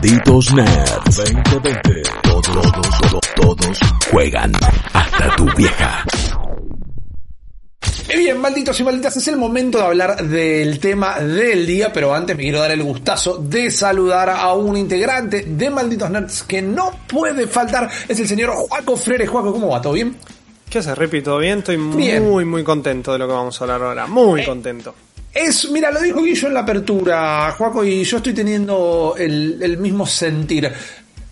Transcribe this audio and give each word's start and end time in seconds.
Malditos 0.00 0.54
Nerds 0.54 1.16
2020. 1.16 2.02
Todos, 2.22 2.46
todos, 2.46 2.72
todos, 2.72 3.20
todos 3.36 3.78
juegan. 4.10 4.50
Hasta 4.94 5.36
tu 5.36 5.44
vieja. 5.54 6.04
Y 8.08 8.16
bien, 8.16 8.40
malditos 8.40 8.80
y 8.80 8.84
malditas, 8.84 9.18
es 9.18 9.28
el 9.28 9.36
momento 9.36 9.76
de 9.76 9.84
hablar 9.84 10.26
del 10.26 10.78
tema 10.80 11.18
del 11.20 11.66
día, 11.66 11.92
pero 11.92 12.14
antes 12.14 12.34
me 12.34 12.44
quiero 12.44 12.60
dar 12.60 12.70
el 12.70 12.82
gustazo 12.82 13.36
de 13.36 13.70
saludar 13.70 14.30
a 14.30 14.54
un 14.54 14.74
integrante 14.78 15.42
de 15.42 15.68
Malditos 15.68 16.10
Nerds 16.10 16.42
que 16.44 16.62
no 16.62 16.92
puede 17.06 17.46
faltar, 17.46 17.90
es 18.08 18.18
el 18.18 18.26
señor 18.26 18.52
Juaco 18.54 18.96
Freire. 18.96 19.26
Juaco, 19.26 19.52
¿cómo 19.52 19.68
va? 19.68 19.82
¿Todo 19.82 19.92
bien? 19.92 20.16
¿Qué 20.70 20.78
haces, 20.78 20.96
Ripi? 20.96 21.20
¿Todo 21.20 21.38
bien? 21.38 21.58
Estoy 21.58 21.76
Bien. 21.76 22.26
muy, 22.26 22.46
muy 22.46 22.64
contento 22.64 23.12
de 23.12 23.18
lo 23.18 23.26
que 23.26 23.34
vamos 23.34 23.60
a 23.60 23.64
hablar 23.64 23.82
ahora. 23.82 24.06
Muy 24.06 24.40
Eh, 24.40 24.46
contento. 24.46 24.94
Es, 25.32 25.70
mira, 25.70 25.92
lo 25.92 26.00
dijo 26.00 26.22
Guillo 26.22 26.48
en 26.48 26.54
la 26.54 26.60
apertura, 26.60 27.54
Juaco, 27.56 27.84
y 27.84 28.02
yo 28.02 28.16
estoy 28.16 28.32
teniendo 28.32 29.14
el, 29.16 29.78
mismo 29.78 30.04
sentir. 30.04 30.72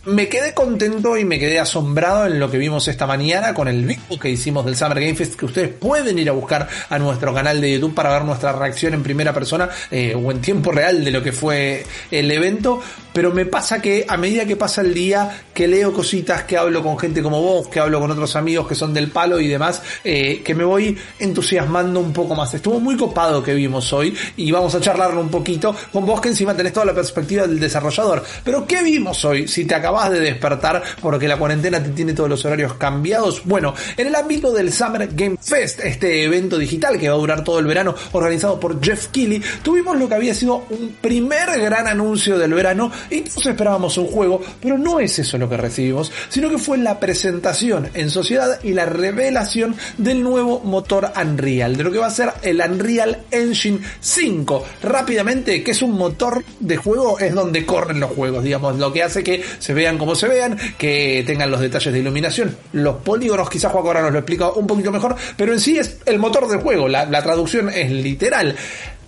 Me 0.04 0.28
quedé 0.28 0.54
contento 0.54 1.18
y 1.18 1.24
me 1.24 1.38
quedé 1.38 1.58
asombrado 1.58 2.26
en 2.26 2.38
lo 2.38 2.48
que 2.48 2.58
vimos 2.58 2.86
esta 2.86 3.06
mañana 3.06 3.52
con 3.52 3.66
el 3.66 3.84
video 3.84 4.18
que 4.18 4.30
hicimos 4.30 4.64
del 4.64 4.76
Summer 4.76 5.00
Game 5.00 5.16
Fest, 5.16 5.34
que 5.34 5.46
ustedes 5.46 5.68
pueden 5.70 6.16
ir 6.18 6.28
a 6.28 6.32
buscar 6.32 6.68
a 6.88 6.98
nuestro 6.98 7.34
canal 7.34 7.60
de 7.60 7.72
YouTube 7.72 7.92
para 7.92 8.12
ver 8.12 8.24
nuestra 8.24 8.52
reacción 8.52 8.94
en 8.94 9.02
primera 9.02 9.34
persona 9.34 9.68
eh, 9.90 10.14
o 10.14 10.30
en 10.30 10.40
tiempo 10.40 10.70
real 10.70 11.04
de 11.04 11.10
lo 11.10 11.20
que 11.20 11.32
fue 11.32 11.84
el 12.12 12.30
evento. 12.30 12.80
Pero 13.18 13.32
me 13.32 13.46
pasa 13.46 13.82
que 13.82 14.04
a 14.06 14.16
medida 14.16 14.44
que 14.44 14.54
pasa 14.54 14.80
el 14.80 14.94
día, 14.94 15.42
que 15.52 15.66
leo 15.66 15.92
cositas, 15.92 16.44
que 16.44 16.56
hablo 16.56 16.84
con 16.84 16.96
gente 16.96 17.20
como 17.20 17.42
vos, 17.42 17.66
que 17.66 17.80
hablo 17.80 17.98
con 17.98 18.08
otros 18.12 18.36
amigos 18.36 18.68
que 18.68 18.76
son 18.76 18.94
del 18.94 19.10
palo 19.10 19.40
y 19.40 19.48
demás, 19.48 19.82
eh, 20.04 20.40
que 20.44 20.54
me 20.54 20.62
voy 20.62 20.96
entusiasmando 21.18 21.98
un 21.98 22.12
poco 22.12 22.36
más. 22.36 22.54
Estuvo 22.54 22.78
muy 22.78 22.96
copado 22.96 23.42
que 23.42 23.54
vimos 23.54 23.92
hoy 23.92 24.16
y 24.36 24.52
vamos 24.52 24.72
a 24.76 24.80
charlarlo 24.80 25.20
un 25.20 25.30
poquito 25.30 25.74
con 25.92 26.06
vos 26.06 26.20
que 26.20 26.28
encima 26.28 26.54
tenés 26.54 26.72
toda 26.72 26.86
la 26.86 26.94
perspectiva 26.94 27.44
del 27.44 27.58
desarrollador. 27.58 28.22
Pero 28.44 28.64
¿qué 28.68 28.84
vimos 28.84 29.24
hoy? 29.24 29.48
Si 29.48 29.64
te 29.64 29.74
acabas 29.74 30.12
de 30.12 30.20
despertar 30.20 30.80
porque 31.02 31.26
la 31.26 31.38
cuarentena 31.38 31.82
te 31.82 31.88
tiene 31.88 32.12
todos 32.12 32.30
los 32.30 32.44
horarios 32.44 32.74
cambiados. 32.74 33.42
Bueno, 33.44 33.74
en 33.96 34.06
el 34.06 34.14
ámbito 34.14 34.52
del 34.52 34.72
Summer 34.72 35.08
Game 35.12 35.38
Fest, 35.42 35.80
este 35.80 36.22
evento 36.22 36.56
digital 36.56 36.96
que 36.96 37.08
va 37.08 37.16
a 37.16 37.18
durar 37.18 37.42
todo 37.42 37.58
el 37.58 37.66
verano, 37.66 37.96
organizado 38.12 38.60
por 38.60 38.80
Jeff 38.80 39.08
Keighley, 39.08 39.42
tuvimos 39.64 39.98
lo 39.98 40.08
que 40.08 40.14
había 40.14 40.34
sido 40.34 40.64
un 40.70 40.96
primer 41.00 41.60
gran 41.60 41.88
anuncio 41.88 42.38
del 42.38 42.54
verano 42.54 42.92
y 43.10 43.22
todos 43.22 43.46
esperábamos 43.46 43.96
un 43.98 44.06
juego, 44.06 44.40
pero 44.60 44.78
no 44.78 45.00
es 45.00 45.18
eso 45.18 45.38
lo 45.38 45.48
que 45.48 45.56
recibimos, 45.56 46.12
sino 46.28 46.50
que 46.50 46.58
fue 46.58 46.78
la 46.78 47.00
presentación 47.00 47.88
en 47.94 48.10
sociedad 48.10 48.60
y 48.62 48.72
la 48.72 48.86
revelación 48.86 49.76
del 49.96 50.22
nuevo 50.22 50.60
motor 50.60 51.10
Unreal, 51.20 51.76
de 51.76 51.84
lo 51.84 51.92
que 51.92 51.98
va 51.98 52.06
a 52.06 52.10
ser 52.10 52.30
el 52.42 52.60
Unreal 52.60 53.18
Engine 53.30 53.80
5. 54.00 54.64
Rápidamente, 54.82 55.62
que 55.62 55.70
es 55.70 55.82
un 55.82 55.92
motor 55.92 56.44
de 56.60 56.76
juego, 56.76 57.18
es 57.18 57.34
donde 57.34 57.64
corren 57.64 58.00
los 58.00 58.10
juegos, 58.10 58.44
digamos, 58.44 58.78
lo 58.78 58.92
que 58.92 59.02
hace 59.02 59.22
que 59.22 59.42
se 59.58 59.74
vean 59.74 59.98
como 59.98 60.14
se 60.14 60.28
vean, 60.28 60.58
que 60.76 61.22
tengan 61.26 61.50
los 61.50 61.60
detalles 61.60 61.92
de 61.92 61.98
iluminación, 61.98 62.56
los 62.72 62.96
polígonos, 62.96 63.48
quizás 63.48 63.72
Juan 63.72 63.86
ahora 63.86 64.02
nos 64.02 64.12
lo 64.12 64.18
explica 64.18 64.50
un 64.50 64.66
poquito 64.66 64.92
mejor, 64.92 65.16
pero 65.36 65.52
en 65.52 65.60
sí 65.60 65.78
es 65.78 65.98
el 66.06 66.18
motor 66.18 66.48
del 66.48 66.60
juego, 66.60 66.88
la, 66.88 67.04
la 67.06 67.22
traducción 67.22 67.68
es 67.68 67.90
literal. 67.90 68.56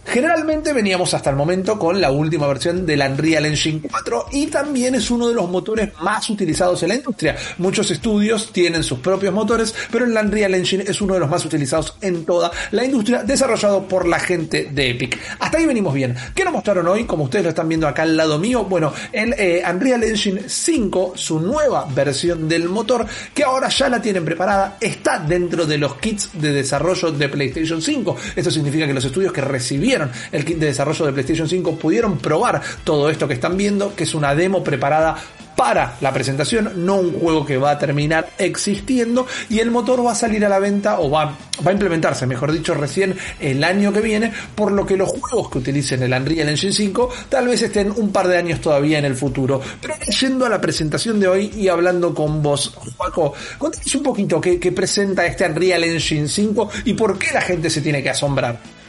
Generalmente 0.04 0.72
veníamos 0.72 1.12
hasta 1.14 1.30
el 1.30 1.36
momento 1.36 1.78
con 1.78 2.00
la 2.00 2.10
última 2.10 2.46
versión 2.48 2.86
del 2.86 3.00
Unreal 3.00 3.44
Engine 3.46 3.82
4 3.88 4.26
y 4.32 4.46
también 4.46 4.94
es 4.94 5.10
uno 5.10 5.28
de 5.28 5.34
los 5.34 5.48
motores 5.48 5.90
más 6.00 6.28
utilizados 6.30 6.82
en 6.82 6.88
la 6.88 6.94
industria. 6.96 7.36
Muchos 7.58 7.90
estudios 7.90 8.50
tienen 8.50 8.82
sus 8.82 8.98
propios 9.00 9.32
motores, 9.32 9.74
pero 9.90 10.06
el 10.06 10.16
Unreal 10.16 10.54
Engine 10.54 10.84
es 10.86 11.00
uno 11.00 11.14
de 11.14 11.20
los 11.20 11.28
más 11.28 11.44
utilizados 11.44 11.96
en 12.00 12.24
toda 12.24 12.50
la 12.70 12.84
industria, 12.84 13.22
desarrollado 13.22 13.86
por 13.86 14.08
la 14.08 14.18
gente 14.18 14.70
de 14.72 14.90
Epic. 14.90 15.18
Hasta 15.38 15.58
ahí 15.58 15.66
venimos 15.66 15.92
bien. 15.92 16.16
¿Qué 16.34 16.44
nos 16.44 16.54
mostraron 16.54 16.88
hoy? 16.88 17.04
Como 17.04 17.24
ustedes 17.24 17.44
lo 17.44 17.50
están 17.50 17.68
viendo 17.68 17.86
acá 17.86 18.02
al 18.02 18.16
lado 18.16 18.38
mío, 18.38 18.64
bueno, 18.64 18.92
el 19.12 19.34
eh, 19.38 19.62
Unreal 19.68 20.02
Engine 20.02 20.44
5, 20.46 21.12
su 21.14 21.40
nueva 21.40 21.86
versión 21.94 22.48
del 22.48 22.68
motor, 22.68 23.06
que 23.34 23.44
ahora 23.44 23.68
ya 23.68 23.88
la 23.88 24.00
tienen 24.00 24.24
preparada, 24.24 24.78
está 24.80 25.18
dentro 25.18 25.66
de 25.66 25.78
los 25.78 25.96
kits 25.96 26.30
de 26.32 26.52
desarrollo 26.52 27.12
de 27.12 27.28
PlayStation 27.28 27.82
5. 27.82 28.16
Esto 28.34 28.50
significa 28.50 28.86
que 28.86 28.94
los 28.94 29.04
estudios 29.04 29.32
que 29.32 29.42
recibieron 29.42 29.89
el 30.32 30.44
kit 30.44 30.58
de 30.58 30.66
desarrollo 30.66 31.06
de 31.06 31.12
PlayStation 31.12 31.48
5 31.48 31.76
pudieron 31.76 32.18
probar 32.18 32.60
todo 32.84 33.10
esto 33.10 33.26
que 33.26 33.34
están 33.34 33.56
viendo, 33.56 33.94
que 33.94 34.04
es 34.04 34.14
una 34.14 34.34
demo 34.34 34.62
preparada 34.62 35.16
para 35.60 35.96
la 36.00 36.10
presentación, 36.10 36.86
no 36.86 36.96
un 36.96 37.12
juego 37.12 37.44
que 37.44 37.58
va 37.58 37.72
a 37.72 37.78
terminar 37.78 38.30
existiendo 38.38 39.26
y 39.50 39.58
el 39.58 39.70
motor 39.70 40.02
va 40.02 40.12
a 40.12 40.14
salir 40.14 40.42
a 40.46 40.48
la 40.48 40.58
venta 40.58 41.00
o 41.00 41.10
va, 41.10 41.36
a 41.62 41.70
implementarse, 41.70 42.26
mejor 42.26 42.50
dicho, 42.50 42.72
recién 42.72 43.14
el 43.38 43.62
año 43.62 43.92
que 43.92 44.00
viene, 44.00 44.32
por 44.54 44.72
lo 44.72 44.86
que 44.86 44.96
los 44.96 45.10
juegos 45.10 45.50
que 45.50 45.58
utilicen 45.58 46.02
el 46.02 46.14
Unreal 46.14 46.48
Engine 46.48 46.72
5 46.72 47.10
tal 47.28 47.48
vez 47.48 47.60
estén 47.60 47.90
un 47.90 48.10
par 48.10 48.28
de 48.28 48.38
años 48.38 48.62
todavía 48.62 48.98
en 49.00 49.04
el 49.04 49.14
futuro. 49.14 49.60
Pero 49.82 49.96
yendo 50.18 50.46
a 50.46 50.48
la 50.48 50.62
presentación 50.62 51.20
de 51.20 51.28
hoy 51.28 51.52
y 51.54 51.68
hablando 51.68 52.14
con 52.14 52.42
vos, 52.42 52.72
Juaco, 52.96 53.34
contanos 53.58 53.94
un 53.94 54.02
poquito 54.02 54.40
qué, 54.40 54.58
qué 54.58 54.72
presenta 54.72 55.26
este 55.26 55.44
Unreal 55.44 55.84
Engine 55.84 56.26
5 56.26 56.70
y 56.86 56.94
por 56.94 57.18
qué 57.18 57.32
la 57.34 57.42
gente 57.42 57.68
se 57.68 57.82
tiene 57.82 58.02
que 58.02 58.08
asombrar. 58.08 58.79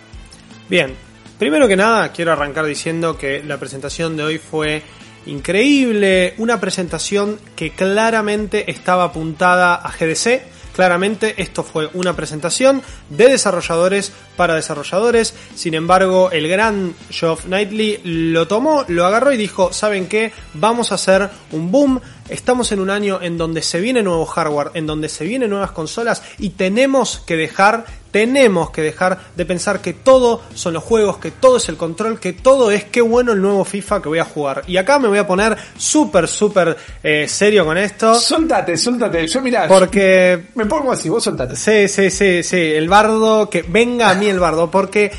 Bien, 0.71 0.95
primero 1.37 1.67
que 1.67 1.75
nada 1.75 2.13
quiero 2.13 2.31
arrancar 2.31 2.63
diciendo 2.63 3.17
que 3.17 3.43
la 3.43 3.57
presentación 3.57 4.15
de 4.15 4.23
hoy 4.23 4.37
fue 4.37 4.81
increíble, 5.25 6.33
una 6.37 6.61
presentación 6.61 7.37
que 7.57 7.71
claramente 7.71 8.71
estaba 8.71 9.03
apuntada 9.03 9.75
a 9.75 9.91
GDC. 9.91 10.41
Claramente 10.73 11.35
esto 11.41 11.63
fue 11.63 11.89
una 11.93 12.15
presentación 12.15 12.81
de 13.09 13.27
desarrolladores 13.27 14.13
para 14.37 14.55
desarrolladores. 14.55 15.33
Sin 15.55 15.73
embargo, 15.73 16.31
el 16.31 16.47
gran 16.47 16.95
Geoff 17.09 17.43
Knightley 17.43 17.99
lo 18.05 18.47
tomó, 18.47 18.85
lo 18.87 19.05
agarró 19.05 19.33
y 19.33 19.37
dijo, 19.37 19.73
¿saben 19.73 20.07
qué? 20.07 20.31
Vamos 20.53 20.93
a 20.93 20.95
hacer 20.95 21.29
un 21.51 21.69
boom. 21.69 21.99
Estamos 22.29 22.71
en 22.71 22.79
un 22.79 22.89
año 22.89 23.19
en 23.21 23.37
donde 23.37 23.61
se 23.61 23.81
viene 23.81 24.01
nuevo 24.03 24.25
hardware, 24.25 24.71
en 24.75 24.87
donde 24.87 25.09
se 25.09 25.25
vienen 25.25 25.49
nuevas 25.49 25.71
consolas 25.71 26.23
y 26.39 26.51
tenemos 26.51 27.21
que 27.27 27.35
dejar, 27.35 27.85
tenemos 28.11 28.71
que 28.71 28.81
dejar 28.81 29.19
de 29.35 29.45
pensar 29.45 29.81
que 29.81 29.93
todo 29.93 30.41
son 30.53 30.73
los 30.73 30.83
juegos, 30.83 31.17
que 31.17 31.31
todo 31.31 31.57
es 31.57 31.69
el 31.69 31.77
control, 31.77 32.19
que 32.19 32.33
todo 32.33 32.71
es 32.71 32.83
qué 32.83 33.01
bueno 33.01 33.31
el 33.31 33.41
nuevo 33.41 33.65
FIFA 33.65 34.01
que 34.01 34.09
voy 34.09 34.19
a 34.19 34.25
jugar. 34.25 34.63
Y 34.67 34.77
acá 34.77 34.99
me 34.99 35.07
voy 35.07 35.17
a 35.17 35.25
poner 35.25 35.57
súper, 35.77 36.27
súper 36.27 36.77
eh, 37.01 37.27
serio 37.27 37.65
con 37.65 37.77
esto. 37.77 38.15
Soltate, 38.15 38.77
soltate. 38.77 39.27
Yo 39.27 39.41
mirá, 39.41 39.67
Porque 39.67 40.49
me 40.55 40.65
pongo 40.65 40.91
así, 40.91 41.09
vos 41.09 41.23
soltate. 41.23 41.55
Sí, 41.55 41.87
sí, 41.87 42.09
sí, 42.09 42.43
sí, 42.43 42.57
el 42.57 42.89
bardo, 42.89 43.49
que 43.49 43.63
venga 43.63 44.09
a 44.09 44.13
mí 44.15 44.27
el 44.27 44.39
bardo, 44.39 44.69
porque 44.69 45.11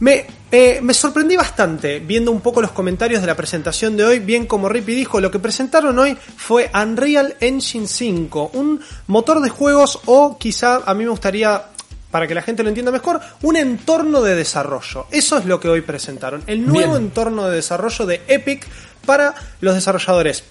me, 0.00 0.26
eh, 0.50 0.80
me 0.82 0.94
sorprendí 0.94 1.36
bastante 1.36 2.00
viendo 2.00 2.30
un 2.30 2.40
poco 2.40 2.60
los 2.60 2.72
comentarios 2.72 3.20
de 3.20 3.26
la 3.26 3.34
presentación 3.34 3.96
de 3.96 4.04
hoy, 4.04 4.18
bien 4.20 4.46
como 4.46 4.68
Rippy 4.68 4.94
dijo, 4.94 5.20
lo 5.20 5.30
que 5.30 5.38
presentaron 5.38 5.98
hoy 5.98 6.16
fue 6.36 6.70
Unreal 6.74 7.36
Engine 7.40 7.86
5, 7.86 8.50
un 8.54 8.80
motor 9.06 9.40
de 9.40 9.48
juegos 9.48 10.00
o 10.06 10.38
quizá 10.38 10.82
a 10.84 10.94
mí 10.94 11.04
me 11.04 11.10
gustaría 11.10 11.73
para 12.14 12.28
que 12.28 12.34
la 12.36 12.42
gente 12.42 12.62
lo 12.62 12.68
entienda 12.68 12.92
mejor, 12.92 13.20
un 13.42 13.56
entorno 13.56 14.22
de 14.22 14.36
desarrollo. 14.36 15.08
Eso 15.10 15.36
es 15.36 15.46
lo 15.46 15.58
que 15.58 15.68
hoy 15.68 15.80
presentaron. 15.80 16.44
El 16.46 16.64
nuevo 16.64 16.92
Bien. 16.92 17.06
entorno 17.06 17.48
de 17.48 17.56
desarrollo 17.56 18.06
de 18.06 18.22
Epic 18.28 18.68
para 19.04 19.34
los 19.60 19.74
desarrolladores. 19.74 20.44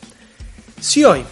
Si 0.81 1.06
hoy 1.06 1.24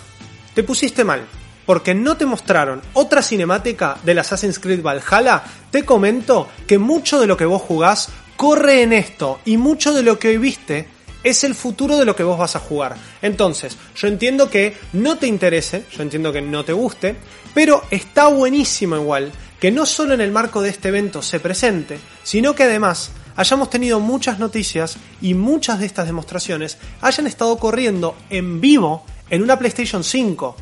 te 0.54 0.64
pusiste 0.64 1.04
mal 1.04 1.26
porque 1.66 1.94
no 1.94 2.16
te 2.16 2.26
mostraron 2.26 2.82
otra 2.94 3.22
cinemática 3.22 3.98
del 4.04 4.20
Assassin's 4.20 4.58
Creed 4.58 4.82
Valhalla, 4.82 5.44
te 5.70 5.84
comento 5.84 6.48
que 6.66 6.78
mucho 6.78 7.20
de 7.20 7.28
lo 7.28 7.36
que 7.36 7.44
vos 7.44 7.62
jugás 7.64 8.08
corre 8.38 8.84
en 8.84 8.94
esto 8.94 9.42
y 9.44 9.58
mucho 9.58 9.92
de 9.92 10.04
lo 10.04 10.18
que 10.18 10.30
hoy 10.30 10.38
viste 10.38 10.88
es 11.26 11.44
el 11.44 11.56
futuro 11.56 11.98
de 11.98 12.06
lo 12.06 12.16
que 12.16 12.24
vos 12.24 12.40
vas 12.40 12.56
a 12.56 12.60
jugar. 12.60 12.96
Entonces, 13.22 13.78
yo 13.98 14.08
entiendo 14.08 14.50
que 14.50 14.78
no 14.94 15.18
te 15.18 15.28
interese, 15.28 15.84
yo 15.92 16.04
entiendo 16.04 16.32
que 16.32 16.42
no 16.42 16.64
te 16.64 16.72
guste, 16.72 17.18
pero 17.54 17.84
está 17.92 18.28
buenísimo 18.28 18.96
igual 18.96 19.34
que 19.62 19.72
no 19.72 19.86
solo 19.86 20.16
en 20.16 20.22
el 20.22 20.32
marco 20.32 20.62
de 20.62 20.70
este 20.70 20.88
evento 20.88 21.22
se 21.22 21.40
presente, 21.40 22.00
sino 22.24 22.56
que 22.56 22.64
además 22.64 23.12
hayamos 23.36 23.70
tenido 23.70 24.00
muchas 24.00 24.40
noticias 24.40 24.98
y 25.22 25.36
muchas 25.36 25.80
de 25.80 25.86
estas 25.86 26.08
demostraciones 26.08 26.80
hayan 27.00 27.28
estado 27.28 27.56
corriendo 27.58 28.18
en 28.32 28.60
vivo 28.60 29.06
en 29.30 29.44
una 29.44 29.60
PlayStation 29.60 30.04
5. 30.04 30.56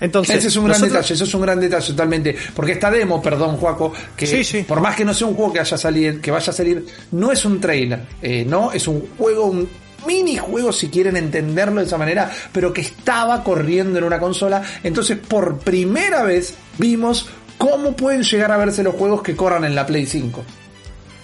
Entonces, 0.00 0.36
Ese 0.36 0.48
es 0.48 0.56
un 0.56 0.66
gran 0.66 0.80
detalle, 0.80 1.14
eso 1.14 1.24
es 1.24 1.34
un 1.34 1.42
gran 1.42 1.58
detalle 1.58 1.88
totalmente. 1.88 2.36
Porque 2.54 2.72
esta 2.72 2.88
demo, 2.88 3.20
perdón, 3.20 3.56
Juaco, 3.56 3.92
que 4.16 4.28
Sí, 4.28 4.44
sí. 4.44 4.62
por 4.62 4.80
más 4.80 4.94
que 4.94 5.04
no 5.04 5.12
sea 5.12 5.26
un 5.26 5.34
juego 5.34 5.52
que 5.52 5.60
haya 5.60 5.76
salir, 5.76 6.20
que 6.20 6.30
vaya 6.30 6.50
a 6.50 6.54
salir, 6.54 6.86
no 7.10 7.32
es 7.32 7.44
un 7.44 7.60
trailer, 7.60 8.00
eh, 8.22 8.44
no, 8.46 8.70
es 8.70 8.86
un 8.86 9.08
juego, 9.18 9.46
un 9.46 9.68
minijuego 10.06 10.70
si 10.72 10.88
quieren 10.88 11.16
entenderlo 11.16 11.80
de 11.80 11.86
esa 11.88 11.98
manera, 11.98 12.30
pero 12.52 12.72
que 12.72 12.82
estaba 12.82 13.42
corriendo 13.42 13.98
en 13.98 14.04
una 14.04 14.20
consola. 14.20 14.62
Entonces, 14.84 15.18
por 15.18 15.58
primera 15.58 16.22
vez 16.22 16.54
vimos 16.78 17.26
cómo 17.58 17.96
pueden 17.96 18.22
llegar 18.22 18.52
a 18.52 18.56
verse 18.56 18.82
los 18.82 18.94
juegos 18.94 19.22
que 19.22 19.36
corran 19.36 19.64
en 19.64 19.74
la 19.74 19.86
Play 19.86 20.06
5. 20.06 20.44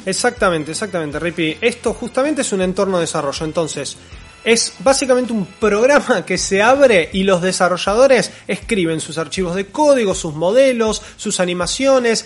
Exactamente, 0.06 0.70
exactamente, 0.70 1.18
Rippy. 1.18 1.58
Esto 1.60 1.92
justamente 1.92 2.42
es 2.42 2.52
un 2.52 2.62
entorno 2.62 2.96
de 2.96 3.02
desarrollo. 3.02 3.44
Entonces, 3.44 3.96
es 4.44 4.72
básicamente 4.78 5.32
un 5.32 5.44
programa 5.46 6.24
que 6.24 6.38
se 6.38 6.62
abre 6.62 7.10
y 7.12 7.24
los 7.24 7.42
desarrolladores 7.42 8.30
escriben 8.46 9.00
sus 9.00 9.18
archivos 9.18 9.54
de 9.54 9.66
código, 9.66 10.14
sus 10.14 10.34
modelos, 10.34 11.02
sus 11.16 11.40
animaciones, 11.40 12.24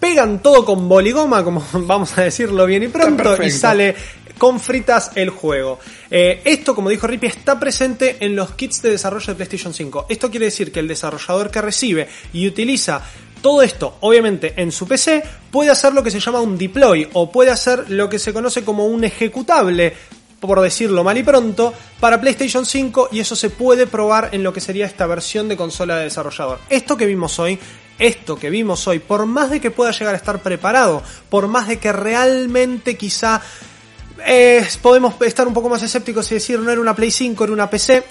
pegan 0.00 0.42
todo 0.42 0.64
con 0.64 0.88
boligoma, 0.88 1.44
como 1.44 1.64
vamos 1.72 2.16
a 2.16 2.22
decirlo 2.22 2.66
bien 2.66 2.84
y 2.84 2.88
pronto, 2.88 3.42
y 3.42 3.50
sale 3.50 3.94
con 4.38 4.58
fritas 4.58 5.12
el 5.14 5.30
juego. 5.30 5.78
Eh, 6.10 6.40
esto, 6.44 6.74
como 6.74 6.88
dijo 6.88 7.06
Rippy, 7.06 7.26
está 7.26 7.60
presente 7.60 8.16
en 8.20 8.34
los 8.34 8.52
kits 8.54 8.82
de 8.82 8.90
desarrollo 8.90 9.26
de 9.26 9.34
PlayStation 9.34 9.72
5. 9.72 10.06
Esto 10.08 10.30
quiere 10.30 10.46
decir 10.46 10.72
que 10.72 10.80
el 10.80 10.88
desarrollador 10.88 11.50
que 11.50 11.60
recibe 11.60 12.08
y 12.32 12.48
utiliza 12.48 13.02
todo 13.42 13.62
esto, 13.62 13.96
obviamente, 14.00 14.54
en 14.56 14.72
su 14.72 14.86
PC, 14.86 15.22
puede 15.50 15.70
hacer 15.70 15.92
lo 15.92 16.02
que 16.02 16.10
se 16.10 16.20
llama 16.20 16.40
un 16.40 16.56
deploy 16.56 17.08
o 17.12 17.30
puede 17.30 17.50
hacer 17.50 17.90
lo 17.90 18.08
que 18.08 18.18
se 18.18 18.32
conoce 18.32 18.64
como 18.64 18.86
un 18.86 19.04
ejecutable 19.04 19.94
por 20.40 20.60
decirlo 20.60 21.04
mal 21.04 21.16
y 21.16 21.22
pronto, 21.22 21.72
para 22.00 22.20
PlayStation 22.20 22.66
5 22.66 23.10
y 23.12 23.20
eso 23.20 23.36
se 23.36 23.48
puede 23.48 23.86
probar 23.86 24.30
en 24.32 24.42
lo 24.42 24.52
que 24.52 24.60
sería 24.60 24.86
esta 24.86 25.06
versión 25.06 25.48
de 25.48 25.56
consola 25.56 25.98
de 25.98 26.04
desarrollador. 26.04 26.58
Esto 26.68 26.96
que 26.96 27.06
vimos 27.06 27.38
hoy 27.38 27.60
esto 27.98 28.36
que 28.36 28.50
vimos 28.50 28.86
hoy, 28.88 28.98
por 28.98 29.26
más 29.26 29.50
de 29.50 29.60
que 29.60 29.70
pueda 29.70 29.92
llegar 29.92 30.14
a 30.14 30.16
estar 30.16 30.42
preparado, 30.42 31.02
por 31.28 31.46
más 31.46 31.68
de 31.68 31.78
que 31.78 31.92
realmente 31.92 32.96
quizá 32.96 33.40
eh, 34.26 34.66
podemos 34.80 35.14
estar 35.22 35.46
un 35.46 35.54
poco 35.54 35.68
más 35.68 35.82
escépticos 35.82 36.30
y 36.30 36.34
decir 36.34 36.58
no 36.58 36.70
era 36.70 36.80
una 36.80 36.96
Play 36.96 37.10
5, 37.10 37.44
era 37.44 37.52
una 37.52 37.70
PC, 37.70 38.04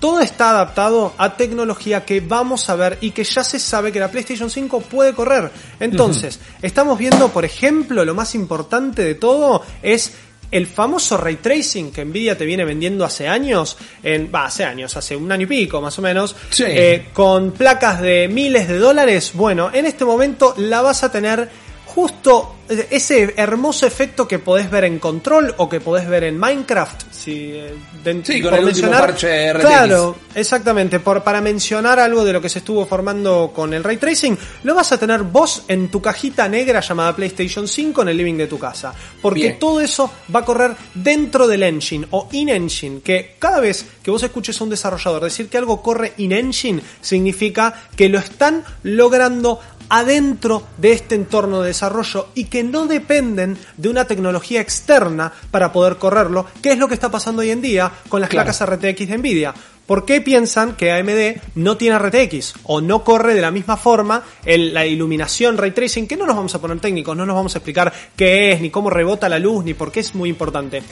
todo 0.00 0.20
está 0.20 0.50
adaptado 0.50 1.14
a 1.18 1.36
tecnología 1.36 2.04
que 2.04 2.20
vamos 2.20 2.68
a 2.68 2.76
ver 2.76 2.98
y 3.00 3.10
que 3.10 3.24
ya 3.24 3.42
se 3.42 3.58
sabe 3.58 3.92
que 3.92 4.00
la 4.00 4.10
PlayStation 4.10 4.50
5 4.50 4.80
puede 4.80 5.14
correr. 5.14 5.50
Entonces, 5.80 6.38
estamos 6.62 6.98
viendo, 6.98 7.28
por 7.28 7.44
ejemplo, 7.44 8.04
lo 8.04 8.14
más 8.14 8.34
importante 8.34 9.02
de 9.02 9.14
todo 9.14 9.62
es 9.82 10.14
el 10.50 10.66
famoso 10.66 11.16
ray 11.16 11.36
tracing 11.36 11.90
que 11.90 12.04
Nvidia 12.04 12.38
te 12.38 12.44
viene 12.44 12.64
vendiendo 12.64 13.04
hace 13.04 13.28
años, 13.28 13.76
en, 14.02 14.30
va, 14.32 14.46
hace 14.46 14.64
años, 14.64 14.96
hace 14.96 15.16
un 15.16 15.30
año 15.30 15.44
y 15.44 15.46
pico 15.46 15.80
más 15.80 15.98
o 15.98 16.02
menos, 16.02 16.36
eh, 16.60 17.08
con 17.12 17.52
placas 17.52 18.00
de 18.00 18.28
miles 18.28 18.68
de 18.68 18.78
dólares, 18.78 19.32
bueno, 19.34 19.70
en 19.72 19.86
este 19.86 20.04
momento 20.04 20.54
la 20.56 20.82
vas 20.82 21.02
a 21.02 21.10
tener 21.10 21.50
justo 21.96 22.56
ese 22.68 23.32
hermoso 23.38 23.86
efecto 23.86 24.28
que 24.28 24.38
podés 24.38 24.70
ver 24.70 24.84
en 24.84 24.98
Control 24.98 25.54
o 25.56 25.66
que 25.66 25.80
podés 25.80 26.06
ver 26.06 26.24
en 26.24 26.36
Minecraft, 26.36 27.04
si 27.10 27.52
eh, 27.54 27.74
sí, 28.22 28.42
con 28.42 28.52
el 28.52 28.66
mencionar, 28.66 29.00
parche 29.00 29.52
RTX. 29.54 29.64
Claro, 29.64 30.16
exactamente, 30.34 31.00
por, 31.00 31.22
para 31.22 31.40
mencionar 31.40 31.98
algo 31.98 32.22
de 32.22 32.34
lo 32.34 32.40
que 32.42 32.50
se 32.50 32.58
estuvo 32.58 32.84
formando 32.84 33.50
con 33.54 33.72
el 33.72 33.82
ray 33.82 33.96
tracing, 33.96 34.36
lo 34.64 34.74
vas 34.74 34.92
a 34.92 34.98
tener 34.98 35.22
vos 35.22 35.62
en 35.68 35.88
tu 35.88 36.02
cajita 36.02 36.46
negra 36.50 36.80
llamada 36.80 37.16
PlayStation 37.16 37.66
5 37.66 38.02
en 38.02 38.08
el 38.08 38.16
living 38.18 38.36
de 38.36 38.46
tu 38.46 38.58
casa, 38.58 38.92
porque 39.22 39.52
todo 39.52 39.80
eso 39.80 40.10
va 40.34 40.40
a 40.40 40.44
correr 40.44 40.76
dentro 40.92 41.46
del 41.46 41.62
engine 41.62 42.06
o 42.10 42.28
in 42.32 42.50
engine, 42.50 43.00
que 43.00 43.36
cada 43.38 43.60
vez 43.60 43.86
que 44.02 44.10
vos 44.10 44.22
escuches 44.22 44.60
a 44.60 44.64
un 44.64 44.70
desarrollador 44.70 45.24
decir 45.24 45.48
que 45.48 45.56
algo 45.56 45.80
corre 45.80 46.12
in 46.18 46.32
engine 46.32 46.82
significa 47.00 47.72
que 47.96 48.10
lo 48.10 48.18
están 48.18 48.64
logrando 48.82 49.60
adentro 49.88 50.62
de 50.78 50.92
este 50.92 51.14
entorno 51.14 51.60
de 51.60 51.68
desarrollo 51.68 52.28
y 52.34 52.44
que 52.44 52.64
no 52.64 52.86
dependen 52.86 53.56
de 53.76 53.88
una 53.88 54.06
tecnología 54.06 54.60
externa 54.60 55.32
para 55.50 55.72
poder 55.72 55.96
correrlo, 55.96 56.46
que 56.62 56.72
es 56.72 56.78
lo 56.78 56.88
que 56.88 56.94
está 56.94 57.10
pasando 57.10 57.42
hoy 57.42 57.50
en 57.50 57.62
día 57.62 57.90
con 58.08 58.20
las 58.20 58.30
placas 58.30 58.64
RTX 58.64 59.08
de 59.08 59.18
Nvidia. 59.18 59.54
¿Por 59.86 60.04
qué 60.04 60.20
piensan 60.20 60.74
que 60.74 60.90
AMD 60.90 61.40
no 61.54 61.76
tiene 61.76 61.98
RTX 61.98 62.54
o 62.64 62.80
no 62.80 63.04
corre 63.04 63.34
de 63.34 63.40
la 63.40 63.52
misma 63.52 63.76
forma 63.76 64.24
la 64.44 64.84
iluminación 64.84 65.56
ray 65.56 65.70
tracing? 65.70 66.08
Que 66.08 66.16
no 66.16 66.26
nos 66.26 66.34
vamos 66.34 66.54
a 66.56 66.60
poner 66.60 66.80
técnicos, 66.80 67.16
no 67.16 67.24
nos 67.24 67.36
vamos 67.36 67.54
a 67.54 67.58
explicar 67.58 67.92
qué 68.16 68.50
es, 68.50 68.60
ni 68.60 68.70
cómo 68.70 68.90
rebota 68.90 69.28
la 69.28 69.38
luz, 69.38 69.64
ni 69.64 69.74
por 69.74 69.92
qué 69.92 70.00
es 70.00 70.14
muy 70.14 70.28
importante. 70.28 70.82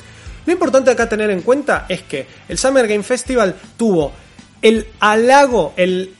Lo 0.46 0.52
importante 0.52 0.92
acá 0.92 1.08
tener 1.08 1.30
en 1.30 1.42
cuenta 1.42 1.86
es 1.88 2.02
que 2.02 2.26
el 2.48 2.56
Summer 2.56 2.86
Game 2.86 3.02
Festival 3.02 3.56
tuvo 3.76 4.12
el 4.62 4.86
halago, 5.00 5.72
el, 5.76 6.14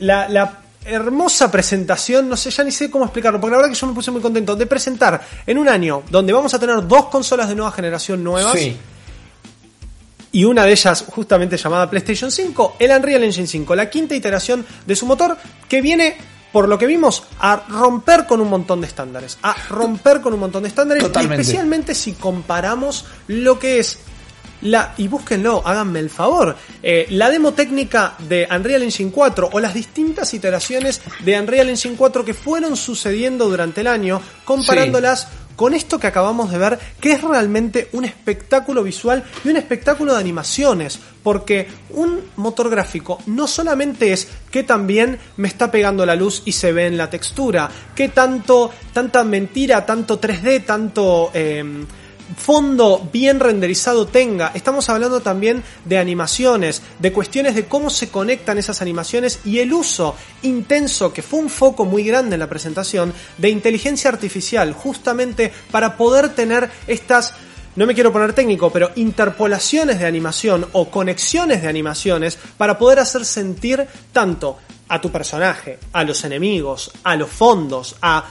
la, 0.00 0.28
la 0.28 0.59
hermosa 0.84 1.50
presentación, 1.50 2.28
no 2.28 2.36
sé, 2.36 2.50
ya 2.50 2.64
ni 2.64 2.70
sé 2.70 2.90
cómo 2.90 3.04
explicarlo, 3.04 3.40
porque 3.40 3.52
la 3.52 3.58
verdad 3.58 3.72
que 3.72 3.78
yo 3.78 3.86
me 3.86 3.92
puse 3.92 4.10
muy 4.10 4.20
contento 4.20 4.56
de 4.56 4.66
presentar 4.66 5.20
en 5.46 5.58
un 5.58 5.68
año 5.68 6.02
donde 6.10 6.32
vamos 6.32 6.54
a 6.54 6.58
tener 6.58 6.86
dos 6.86 7.06
consolas 7.06 7.48
de 7.48 7.54
nueva 7.54 7.72
generación 7.72 8.24
nuevas. 8.24 8.56
Y 10.32 10.44
una 10.44 10.64
de 10.64 10.72
ellas 10.72 11.04
justamente 11.08 11.56
llamada 11.56 11.90
PlayStation 11.90 12.30
5, 12.30 12.76
el 12.78 12.90
Unreal 12.92 13.24
Engine 13.24 13.48
5, 13.48 13.74
la 13.74 13.90
quinta 13.90 14.14
iteración 14.14 14.64
de 14.86 14.96
su 14.96 15.04
motor 15.04 15.36
que 15.68 15.80
viene 15.80 16.16
por 16.52 16.68
lo 16.68 16.78
que 16.78 16.86
vimos, 16.86 17.24
a 17.38 17.62
romper 17.68 18.26
con 18.26 18.40
un 18.40 18.48
montón 18.48 18.80
de 18.80 18.86
estándares. 18.88 19.38
A 19.42 19.54
romper 19.68 20.20
con 20.20 20.34
un 20.34 20.40
montón 20.40 20.64
de 20.64 20.68
estándares. 20.68 21.02
Y 21.02 21.18
especialmente 21.20 21.94
si 21.94 22.14
comparamos 22.14 23.04
lo 23.28 23.58
que 23.58 23.78
es 23.78 24.00
la, 24.62 24.94
y 24.96 25.08
búsquenlo, 25.08 25.62
háganme 25.64 26.00
el 26.00 26.10
favor, 26.10 26.56
eh, 26.82 27.06
la 27.10 27.30
demo 27.30 27.52
técnica 27.52 28.14
de 28.18 28.46
Unreal 28.50 28.82
Engine 28.82 29.10
4 29.10 29.50
o 29.52 29.60
las 29.60 29.74
distintas 29.74 30.32
iteraciones 30.34 31.00
de 31.24 31.38
Unreal 31.38 31.68
Engine 31.68 31.96
4 31.96 32.24
que 32.24 32.34
fueron 32.34 32.76
sucediendo 32.76 33.48
durante 33.48 33.80
el 33.80 33.86
año, 33.86 34.20
comparándolas 34.44 35.28
con 35.60 35.74
esto 35.74 36.00
que 36.00 36.06
acabamos 36.06 36.50
de 36.50 36.56
ver, 36.56 36.78
que 36.98 37.12
es 37.12 37.20
realmente 37.20 37.90
un 37.92 38.06
espectáculo 38.06 38.82
visual 38.82 39.22
y 39.44 39.48
un 39.48 39.58
espectáculo 39.58 40.14
de 40.14 40.20
animaciones, 40.20 40.98
porque 41.22 41.68
un 41.90 42.22
motor 42.36 42.70
gráfico 42.70 43.18
no 43.26 43.46
solamente 43.46 44.10
es 44.14 44.26
que 44.50 44.62
también 44.62 45.18
me 45.36 45.48
está 45.48 45.70
pegando 45.70 46.06
la 46.06 46.16
luz 46.16 46.40
y 46.46 46.52
se 46.52 46.72
ve 46.72 46.86
en 46.86 46.96
la 46.96 47.10
textura, 47.10 47.70
que 47.94 48.08
tanto, 48.08 48.70
tanta 48.94 49.22
mentira, 49.22 49.84
tanto 49.84 50.18
3D, 50.18 50.64
tanto... 50.64 51.30
Eh, 51.34 51.84
fondo 52.36 53.08
bien 53.12 53.40
renderizado 53.40 54.06
tenga. 54.06 54.52
Estamos 54.54 54.88
hablando 54.88 55.20
también 55.20 55.62
de 55.84 55.98
animaciones, 55.98 56.82
de 56.98 57.12
cuestiones 57.12 57.54
de 57.54 57.66
cómo 57.66 57.90
se 57.90 58.08
conectan 58.08 58.58
esas 58.58 58.82
animaciones 58.82 59.40
y 59.44 59.58
el 59.58 59.72
uso 59.72 60.14
intenso, 60.42 61.12
que 61.12 61.22
fue 61.22 61.40
un 61.40 61.50
foco 61.50 61.84
muy 61.84 62.04
grande 62.04 62.34
en 62.34 62.40
la 62.40 62.48
presentación, 62.48 63.12
de 63.38 63.50
inteligencia 63.50 64.10
artificial, 64.10 64.72
justamente 64.72 65.52
para 65.70 65.96
poder 65.96 66.30
tener 66.30 66.70
estas 66.86 67.34
no 67.76 67.86
me 67.86 67.94
quiero 67.94 68.12
poner 68.12 68.32
técnico, 68.32 68.70
pero 68.70 68.90
interpolaciones 68.96 70.00
de 70.00 70.06
animación 70.06 70.66
o 70.72 70.90
conexiones 70.90 71.62
de 71.62 71.68
animaciones 71.68 72.36
para 72.56 72.76
poder 72.76 72.98
hacer 72.98 73.24
sentir 73.24 73.86
tanto 74.12 74.58
a 74.88 75.00
tu 75.00 75.10
personaje, 75.10 75.78
a 75.92 76.02
los 76.02 76.24
enemigos, 76.24 76.90
a 77.04 77.14
los 77.14 77.30
fondos, 77.30 77.94
a 78.02 78.24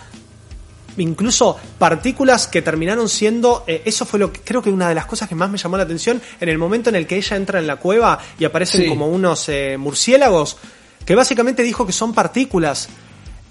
incluso 0.97 1.57
partículas 1.77 2.47
que 2.47 2.61
terminaron 2.61 3.09
siendo, 3.09 3.63
eh, 3.67 3.81
eso 3.85 4.05
fue 4.05 4.19
lo 4.19 4.31
que 4.31 4.41
creo 4.41 4.61
que 4.61 4.69
una 4.69 4.89
de 4.89 4.95
las 4.95 5.05
cosas 5.05 5.29
que 5.29 5.35
más 5.35 5.49
me 5.49 5.57
llamó 5.57 5.77
la 5.77 5.83
atención 5.83 6.21
en 6.39 6.49
el 6.49 6.57
momento 6.57 6.89
en 6.89 6.95
el 6.95 7.07
que 7.07 7.17
ella 7.17 7.37
entra 7.37 7.59
en 7.59 7.67
la 7.67 7.77
cueva 7.77 8.19
y 8.37 8.45
aparecen 8.45 8.89
como 8.89 9.07
unos 9.07 9.49
eh, 9.49 9.77
murciélagos, 9.77 10.57
que 11.05 11.15
básicamente 11.15 11.63
dijo 11.63 11.85
que 11.85 11.93
son 11.93 12.13
partículas. 12.13 12.89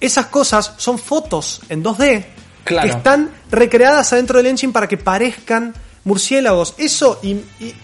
Esas 0.01 0.27
cosas 0.27 0.75
son 0.77 0.99
fotos 0.99 1.61
en 1.69 1.83
2D 1.83 2.25
que 2.65 2.89
están 2.89 3.31
recreadas 3.51 4.13
adentro 4.13 4.39
del 4.39 4.47
engine 4.47 4.73
para 4.73 4.87
que 4.87 4.97
parezcan 4.97 5.75
murciélagos. 6.09 6.75
Eso 6.79 7.21
y, 7.23 7.37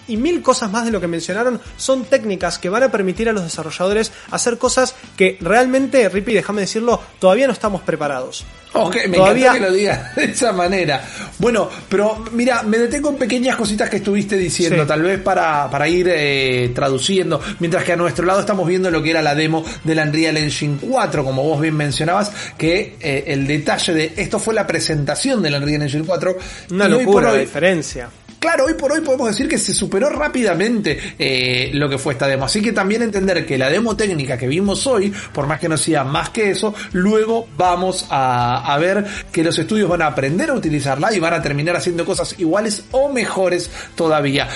y, 0.08 0.16
mil 0.16 0.42
cosas 0.42 0.72
más 0.72 0.86
de 0.86 0.90
lo 0.90 1.00
que 1.00 1.06
mencionaron 1.06 1.60
son 1.76 2.04
técnicas 2.04 2.58
que 2.58 2.70
van 2.70 2.82
a 2.82 2.90
permitir 2.90 3.28
a 3.28 3.32
los 3.32 3.44
desarrolladores 3.44 4.10
hacer 4.30 4.58
cosas 4.58 4.94
que 5.16 5.36
realmente, 5.40 6.08
Rippy, 6.08 6.32
déjame 6.32 6.62
decirlo, 6.62 7.00
todavía 7.20 7.46
no 7.46 7.52
estamos 7.52 7.82
preparados. 7.82 8.44
Ok, 8.74 8.96
me 9.08 9.16
Todavía... 9.16 9.46
encanta 9.46 9.64
que 9.66 9.70
lo 9.70 9.76
digas 9.76 10.16
de 10.16 10.24
esa 10.24 10.52
manera. 10.52 11.04
Bueno, 11.38 11.70
pero 11.88 12.24
mira, 12.32 12.62
me 12.64 12.78
detengo 12.78 13.10
en 13.10 13.16
pequeñas 13.16 13.56
cositas 13.56 13.88
que 13.88 13.96
estuviste 13.96 14.36
diciendo, 14.36 14.84
tal 14.84 15.02
vez 15.02 15.20
para, 15.20 15.70
para 15.70 15.86
ir 15.88 16.08
eh, 16.10 16.72
traduciendo, 16.74 17.40
mientras 17.60 17.84
que 17.84 17.92
a 17.92 17.96
nuestro 17.96 18.26
lado 18.26 18.40
estamos 18.40 18.66
viendo 18.66 18.90
lo 18.90 19.02
que 19.02 19.10
era 19.10 19.22
la 19.22 19.34
demo 19.34 19.64
del 19.84 19.98
Unreal 19.98 20.36
Engine 20.38 20.78
4, 20.80 21.24
como 21.24 21.44
vos 21.44 21.60
bien 21.60 21.76
mencionabas, 21.76 22.32
que 22.58 22.96
eh, 23.00 23.24
el 23.28 23.46
detalle 23.46 23.94
de 23.94 24.12
esto 24.16 24.40
fue 24.40 24.54
la 24.54 24.66
presentación 24.66 25.40
del 25.40 25.54
Unreal 25.54 25.82
Engine 25.82 26.04
4. 26.04 26.36
Una 26.70 26.88
locura 26.88 27.32
la 27.32 27.38
diferencia 27.38 28.10
claro, 28.44 28.66
hoy 28.66 28.74
por 28.74 28.92
hoy 28.92 29.00
podemos 29.00 29.28
decir 29.28 29.48
que 29.48 29.56
se 29.56 29.72
superó 29.72 30.10
rápidamente 30.10 30.98
eh, 31.18 31.70
lo 31.72 31.88
que 31.88 31.96
fue 31.96 32.12
esta 32.12 32.26
demo. 32.26 32.44
Así 32.44 32.60
que 32.60 32.72
también 32.72 33.00
entender 33.00 33.46
que 33.46 33.56
la 33.56 33.70
demo 33.70 33.96
técnica 33.96 34.36
que 34.36 34.46
vimos 34.46 34.86
hoy, 34.86 35.14
por 35.32 35.46
más 35.46 35.58
que 35.58 35.66
no 35.66 35.78
sea 35.78 36.04
más 36.04 36.28
que 36.28 36.50
eso, 36.50 36.74
luego 36.92 37.48
vamos 37.56 38.06
a, 38.10 38.76
ver 38.78 39.02
que 39.32 39.42
los 39.42 39.58
estudios 39.58 39.88
van 39.88 40.02
a 40.02 40.08
aprender 40.08 40.50
a 40.50 40.52
utilizarla 40.52 41.14
y 41.14 41.20
van 41.20 41.32
a 41.32 41.40
terminar 41.40 41.74
haciendo 41.76 42.04
cosas 42.04 42.38
iguales 42.38 42.84
o 42.90 43.08
mejores 43.10 43.70
todavía. 43.94 44.46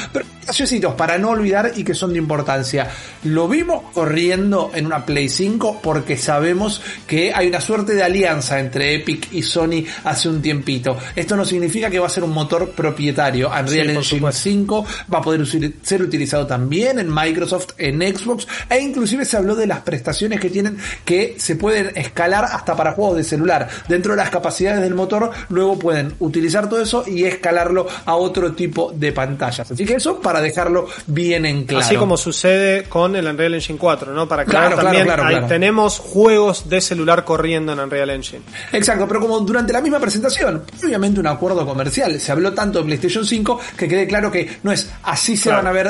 Graciositos 0.48 0.94
para 0.94 1.18
no 1.18 1.28
olvidar 1.28 1.72
y 1.76 1.84
que 1.84 1.92
son 1.92 2.14
de 2.14 2.18
importancia. 2.18 2.88
Lo 3.24 3.48
vimos 3.48 3.82
corriendo 3.92 4.70
en 4.74 4.86
una 4.86 5.04
Play 5.04 5.28
5 5.28 5.80
porque 5.82 6.16
sabemos 6.16 6.80
que 7.06 7.34
hay 7.34 7.48
una 7.48 7.60
suerte 7.60 7.92
de 7.92 8.02
alianza 8.02 8.58
entre 8.58 8.94
Epic 8.94 9.30
y 9.32 9.42
Sony 9.42 9.84
hace 10.04 10.26
un 10.30 10.40
tiempito. 10.40 10.96
Esto 11.14 11.36
no 11.36 11.44
significa 11.44 11.90
que 11.90 11.98
va 11.98 12.06
a 12.06 12.10
ser 12.10 12.24
un 12.24 12.30
motor 12.30 12.70
propietario. 12.70 13.50
Unreal 13.50 13.88
Sí, 13.88 13.96
Engine 13.96 14.02
supuesto. 14.02 14.40
5 14.40 14.86
va 15.12 15.18
a 15.18 15.20
poder 15.20 15.46
ser 15.82 16.02
utilizado 16.02 16.46
también 16.46 16.98
en 16.98 17.14
Microsoft, 17.14 17.72
en 17.76 18.00
Xbox, 18.00 18.48
e 18.70 18.80
inclusive 18.80 19.26
se 19.26 19.36
habló 19.36 19.54
de 19.54 19.66
las 19.66 19.80
prestaciones 19.80 20.40
que 20.40 20.48
tienen 20.48 20.78
que 21.04 21.34
se 21.36 21.56
pueden 21.56 21.94
escalar 21.94 22.46
hasta 22.46 22.74
para 22.74 22.92
juegos 22.92 23.18
de 23.18 23.24
celular. 23.24 23.68
Dentro 23.86 24.12
de 24.12 24.16
las 24.16 24.30
capacidades 24.30 24.80
del 24.80 24.94
motor, 24.94 25.30
luego 25.50 25.78
pueden 25.78 26.14
utilizar 26.20 26.70
todo 26.70 26.80
eso 26.80 27.04
y 27.06 27.24
escalarlo 27.24 27.86
a 28.06 28.16
otro 28.16 28.52
tipo 28.52 28.92
de 28.94 29.12
pantallas. 29.12 29.70
Así 29.70 29.84
que 29.84 29.96
eso 29.96 30.22
para 30.22 30.37
dejarlo 30.40 30.86
bien 31.06 31.46
en 31.46 31.64
claro. 31.64 31.84
Así 31.84 31.96
como 31.96 32.16
sucede 32.16 32.84
con 32.84 33.16
el 33.16 33.26
Unreal 33.26 33.54
Engine 33.54 33.78
4, 33.78 34.12
¿no? 34.12 34.28
Para 34.28 34.42
aclarar 34.42 34.72
Claro, 34.72 34.82
también, 34.82 35.04
claro, 35.04 35.24
claro. 35.24 35.46
tenemos 35.46 35.98
juegos 35.98 36.68
de 36.68 36.80
celular 36.80 37.24
corriendo 37.24 37.72
en 37.72 37.80
Unreal 37.80 38.10
Engine. 38.10 38.42
Exacto, 38.72 39.06
pero 39.06 39.20
como 39.20 39.40
durante 39.40 39.72
la 39.72 39.80
misma 39.80 39.98
presentación, 39.98 40.62
obviamente 40.82 41.20
un 41.20 41.26
acuerdo 41.26 41.66
comercial, 41.66 42.18
se 42.20 42.32
habló 42.32 42.52
tanto 42.52 42.78
de 42.80 42.84
PlayStation 42.84 43.24
5 43.24 43.60
que 43.76 43.88
quede 43.88 44.06
claro 44.06 44.30
que 44.30 44.58
no 44.62 44.72
es 44.72 44.90
así 45.02 45.36
se 45.36 45.50
van 45.50 45.66
a 45.66 45.72
ver 45.72 45.86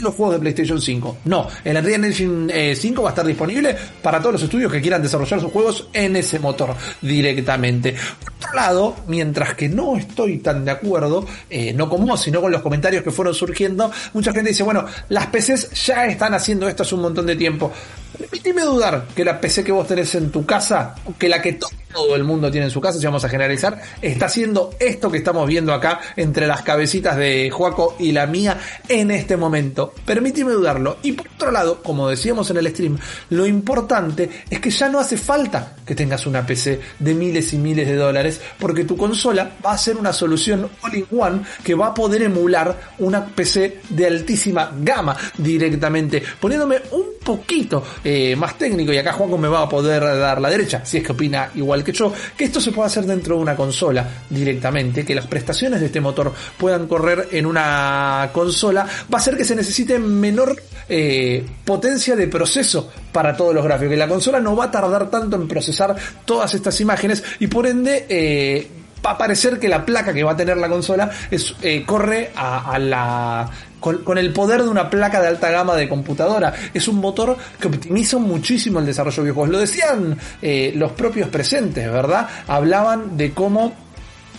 los 0.00 0.14
juegos 0.14 0.34
de 0.34 0.40
PlayStation 0.40 0.80
5. 0.80 1.18
No, 1.24 1.48
el 1.64 1.76
Unreal 1.76 2.04
Engine 2.04 2.70
eh, 2.70 2.76
5 2.76 3.02
va 3.02 3.10
a 3.10 3.12
estar 3.12 3.26
disponible 3.26 3.76
para 4.02 4.18
todos 4.20 4.34
los 4.34 4.42
estudios 4.42 4.70
que 4.72 4.80
quieran 4.80 5.02
desarrollar 5.02 5.40
sus 5.40 5.50
juegos 5.52 5.88
en 5.92 6.16
ese 6.16 6.38
motor 6.38 6.74
directamente. 7.00 7.94
Por 8.24 8.32
otro 8.34 8.54
lado, 8.54 8.96
mientras 9.06 9.54
que 9.54 9.68
no 9.68 9.96
estoy 9.96 10.38
tan 10.38 10.64
de 10.64 10.70
acuerdo, 10.70 11.26
eh, 11.48 11.72
no 11.72 11.88
con 11.88 12.04
vos, 12.06 12.20
sino 12.20 12.40
con 12.40 12.52
los 12.52 12.62
comentarios 12.62 13.02
que 13.02 13.10
fueron 13.10 13.34
surgiendo, 13.34 13.83
mucha 14.12 14.32
gente 14.32 14.50
dice, 14.50 14.62
bueno, 14.62 14.84
las 15.08 15.26
PCs 15.26 15.70
ya 15.86 16.06
están 16.06 16.34
haciendo 16.34 16.68
esto 16.68 16.82
hace 16.82 16.94
un 16.94 17.02
montón 17.02 17.26
de 17.26 17.36
tiempo. 17.36 17.72
Permíteme 18.18 18.62
dudar 18.62 19.06
que 19.14 19.24
la 19.24 19.40
PC 19.40 19.64
que 19.64 19.72
vos 19.72 19.86
tenés 19.86 20.14
en 20.14 20.30
tu 20.30 20.46
casa, 20.46 20.94
que 21.18 21.28
la 21.28 21.42
que 21.42 21.54
to- 21.54 21.68
todo 21.94 22.16
el 22.16 22.24
mundo 22.24 22.50
tiene 22.50 22.66
en 22.66 22.70
su 22.70 22.80
casa, 22.80 22.98
si 22.98 23.06
vamos 23.06 23.24
a 23.24 23.28
generalizar, 23.28 23.80
está 24.02 24.26
haciendo 24.26 24.70
esto 24.80 25.10
que 25.10 25.18
estamos 25.18 25.46
viendo 25.46 25.72
acá 25.72 26.00
entre 26.16 26.46
las 26.46 26.62
cabecitas 26.62 27.16
de 27.16 27.50
Joaco 27.50 27.96
y 27.98 28.12
la 28.12 28.26
mía 28.26 28.58
en 28.88 29.12
este 29.12 29.36
momento. 29.36 29.94
Permíteme 30.04 30.52
dudarlo. 30.52 30.98
Y 31.02 31.12
por 31.12 31.28
otro 31.28 31.52
lado, 31.52 31.82
como 31.82 32.08
decíamos 32.08 32.50
en 32.50 32.56
el 32.56 32.68
stream, 32.68 32.98
lo 33.30 33.46
importante 33.46 34.28
es 34.50 34.60
que 34.60 34.70
ya 34.70 34.88
no 34.88 34.98
hace 34.98 35.16
falta 35.16 35.76
que 35.86 35.94
tengas 35.94 36.26
una 36.26 36.44
PC 36.44 36.80
de 36.98 37.14
miles 37.14 37.52
y 37.52 37.58
miles 37.58 37.86
de 37.86 37.96
dólares, 37.96 38.40
porque 38.58 38.84
tu 38.84 38.96
consola 38.96 39.52
va 39.64 39.72
a 39.72 39.78
ser 39.78 39.96
una 39.96 40.12
solución 40.12 40.68
all-in-one 40.82 41.42
que 41.62 41.74
va 41.74 41.88
a 41.88 41.94
poder 41.94 42.22
emular 42.22 42.76
una 42.98 43.24
PC 43.24 43.80
de 43.88 44.06
altísima 44.06 44.72
gama 44.80 45.16
directamente, 45.38 46.22
poniéndome 46.40 46.80
un 46.90 47.04
poquito 47.24 47.84
eh, 48.02 48.34
más 48.36 48.58
técnico 48.58 48.92
y 48.92 48.98
acá 48.98 49.12
Juanco 49.12 49.38
me 49.38 49.48
va 49.48 49.62
a 49.62 49.68
poder 49.68 50.02
dar 50.02 50.40
la 50.40 50.50
derecha, 50.50 50.84
si 50.84 50.98
es 50.98 51.04
que 51.04 51.12
opina 51.12 51.50
igual 51.54 51.83
que 51.84 51.92
yo, 51.92 52.12
que 52.36 52.44
esto 52.44 52.60
se 52.60 52.72
puede 52.72 52.86
hacer 52.86 53.04
dentro 53.04 53.36
de 53.36 53.42
una 53.42 53.54
consola 53.54 54.08
directamente, 54.30 55.04
que 55.04 55.14
las 55.14 55.26
prestaciones 55.26 55.80
de 55.80 55.86
este 55.86 56.00
motor 56.00 56.32
puedan 56.56 56.86
correr 56.86 57.28
en 57.32 57.46
una 57.46 58.30
consola, 58.32 58.84
va 58.84 59.18
a 59.18 59.20
hacer 59.20 59.36
que 59.36 59.44
se 59.44 59.54
necesite 59.54 59.98
menor 59.98 60.60
eh, 60.88 61.44
potencia 61.64 62.16
de 62.16 62.28
proceso 62.28 62.90
para 63.12 63.36
todos 63.36 63.54
los 63.54 63.64
gráficos, 63.64 63.90
que 63.90 63.96
la 63.96 64.08
consola 64.08 64.40
no 64.40 64.56
va 64.56 64.64
a 64.64 64.70
tardar 64.70 65.10
tanto 65.10 65.36
en 65.36 65.46
procesar 65.46 65.94
todas 66.24 66.54
estas 66.54 66.80
imágenes 66.80 67.22
y 67.40 67.46
por 67.46 67.66
ende 67.66 68.06
eh, 68.08 68.68
va 69.04 69.12
a 69.12 69.18
parecer 69.18 69.58
que 69.58 69.68
la 69.68 69.84
placa 69.84 70.12
que 70.12 70.24
va 70.24 70.32
a 70.32 70.36
tener 70.36 70.56
la 70.56 70.68
consola 70.68 71.10
es, 71.30 71.54
eh, 71.62 71.84
corre 71.86 72.32
a 72.34 72.78
la 72.78 73.50
con, 73.84 74.16
el 74.16 74.32
poder 74.32 74.62
de 74.62 74.68
una 74.68 74.88
placa 74.88 75.20
de 75.20 75.28
alta 75.28 75.50
gama 75.50 75.76
de 75.76 75.88
computadora. 75.88 76.54
Es 76.72 76.88
un 76.88 76.96
motor 76.96 77.36
que 77.60 77.68
optimiza 77.68 78.16
muchísimo 78.18 78.78
el 78.78 78.86
desarrollo 78.86 79.16
de 79.16 79.22
videojuegos. 79.22 79.50
Lo 79.50 79.58
decían 79.58 80.16
eh, 80.40 80.72
los 80.74 80.92
propios 80.92 81.28
presentes, 81.28 81.90
¿verdad? 81.92 82.26
Hablaban 82.46 83.16
de 83.16 83.32
cómo 83.32 83.74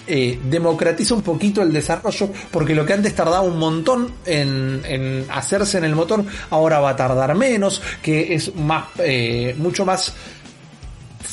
eh, 0.08 0.40
democratiza 0.50 1.14
un 1.16 1.22
poquito 1.22 1.62
el 1.62 1.74
desarrollo 1.74 2.30
porque 2.52 2.76
lo 2.76 2.86
que 2.86 2.94
antes 2.94 3.16
tardaba 3.16 3.42
un 3.42 3.58
montón 3.58 4.12
en, 4.26 4.82
en 4.86 5.26
hacerse 5.30 5.80
en 5.80 5.84
el 5.84 5.96
motor 5.96 6.24
ahora 6.52 6.80
va 6.80 6.92
a 6.92 6.96
tardar 6.96 7.34
menos 7.34 7.82
que 8.04 8.36
es 8.36 8.56
más 8.56 8.86
eh, 9.00 9.56
mucho 9.58 9.84
más 9.84 10.14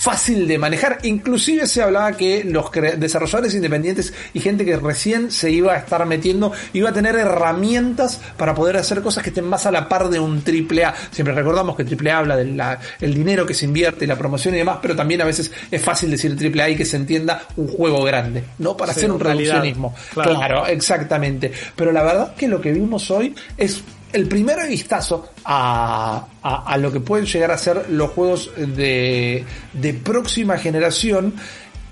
fácil 0.02 0.48
de 0.48 0.58
manejar. 0.58 0.98
Inclusive 1.04 1.68
se 1.68 1.80
hablaba 1.80 2.16
que 2.16 2.42
los 2.42 2.70
desarrolladores 2.98 3.54
independientes 3.54 4.12
y 4.34 4.40
gente 4.40 4.64
que 4.64 4.76
recién 4.76 5.30
se 5.30 5.50
iba 5.52 5.74
a 5.74 5.76
estar 5.76 6.04
metiendo 6.06 6.52
iba 6.72 6.90
a 6.90 6.92
tener 6.92 7.14
herramientas 7.14 8.20
para 8.36 8.52
poder 8.52 8.76
hacer 8.78 9.00
cosas 9.00 9.22
que 9.22 9.30
estén 9.30 9.44
más 9.44 9.64
a 9.66 9.70
la 9.70 9.88
par 9.88 10.08
de 10.08 10.18
un 10.18 10.42
triple 10.42 10.84
A. 10.84 10.94
Siempre 11.12 11.32
recordamos 11.34 11.76
que 11.76 11.84
triple 11.84 12.10
A 12.10 12.18
habla 12.18 12.36
del 12.36 12.60
el 13.00 13.14
dinero 13.14 13.46
que 13.46 13.54
se 13.54 13.64
invierte, 13.64 14.04
la 14.06 14.16
promoción 14.18 14.54
y 14.54 14.58
demás, 14.58 14.78
pero 14.82 14.96
también 14.96 15.20
a 15.22 15.24
veces 15.24 15.52
es 15.70 15.80
fácil 15.80 16.10
decir 16.10 16.36
triple 16.36 16.62
A 16.64 16.68
y 16.70 16.76
que 16.76 16.84
se 16.84 16.96
entienda 16.96 17.42
un 17.56 17.68
juego 17.68 18.02
grande, 18.02 18.42
no 18.58 18.76
para 18.76 18.92
Sí, 18.92 19.00
hacer 19.00 19.12
un 19.12 19.20
realidad. 19.20 19.52
reduccionismo. 19.54 19.94
Claro. 20.14 20.34
claro, 20.34 20.66
exactamente. 20.66 21.52
Pero 21.76 21.92
la 21.92 22.02
verdad 22.02 22.34
que 22.34 22.48
lo 22.48 22.60
que 22.60 22.72
vimos 22.72 23.08
hoy 23.12 23.34
es 23.56 23.82
el 24.12 24.26
primer 24.28 24.66
vistazo 24.68 25.28
a, 25.44 26.26
a- 26.42 26.76
lo 26.78 26.92
que 26.92 27.00
pueden 27.00 27.26
llegar 27.26 27.50
a 27.50 27.58
ser 27.58 27.86
los 27.90 28.10
juegos 28.10 28.50
de, 28.56 29.44
de 29.72 29.94
próxima 29.94 30.58
generación 30.58 31.34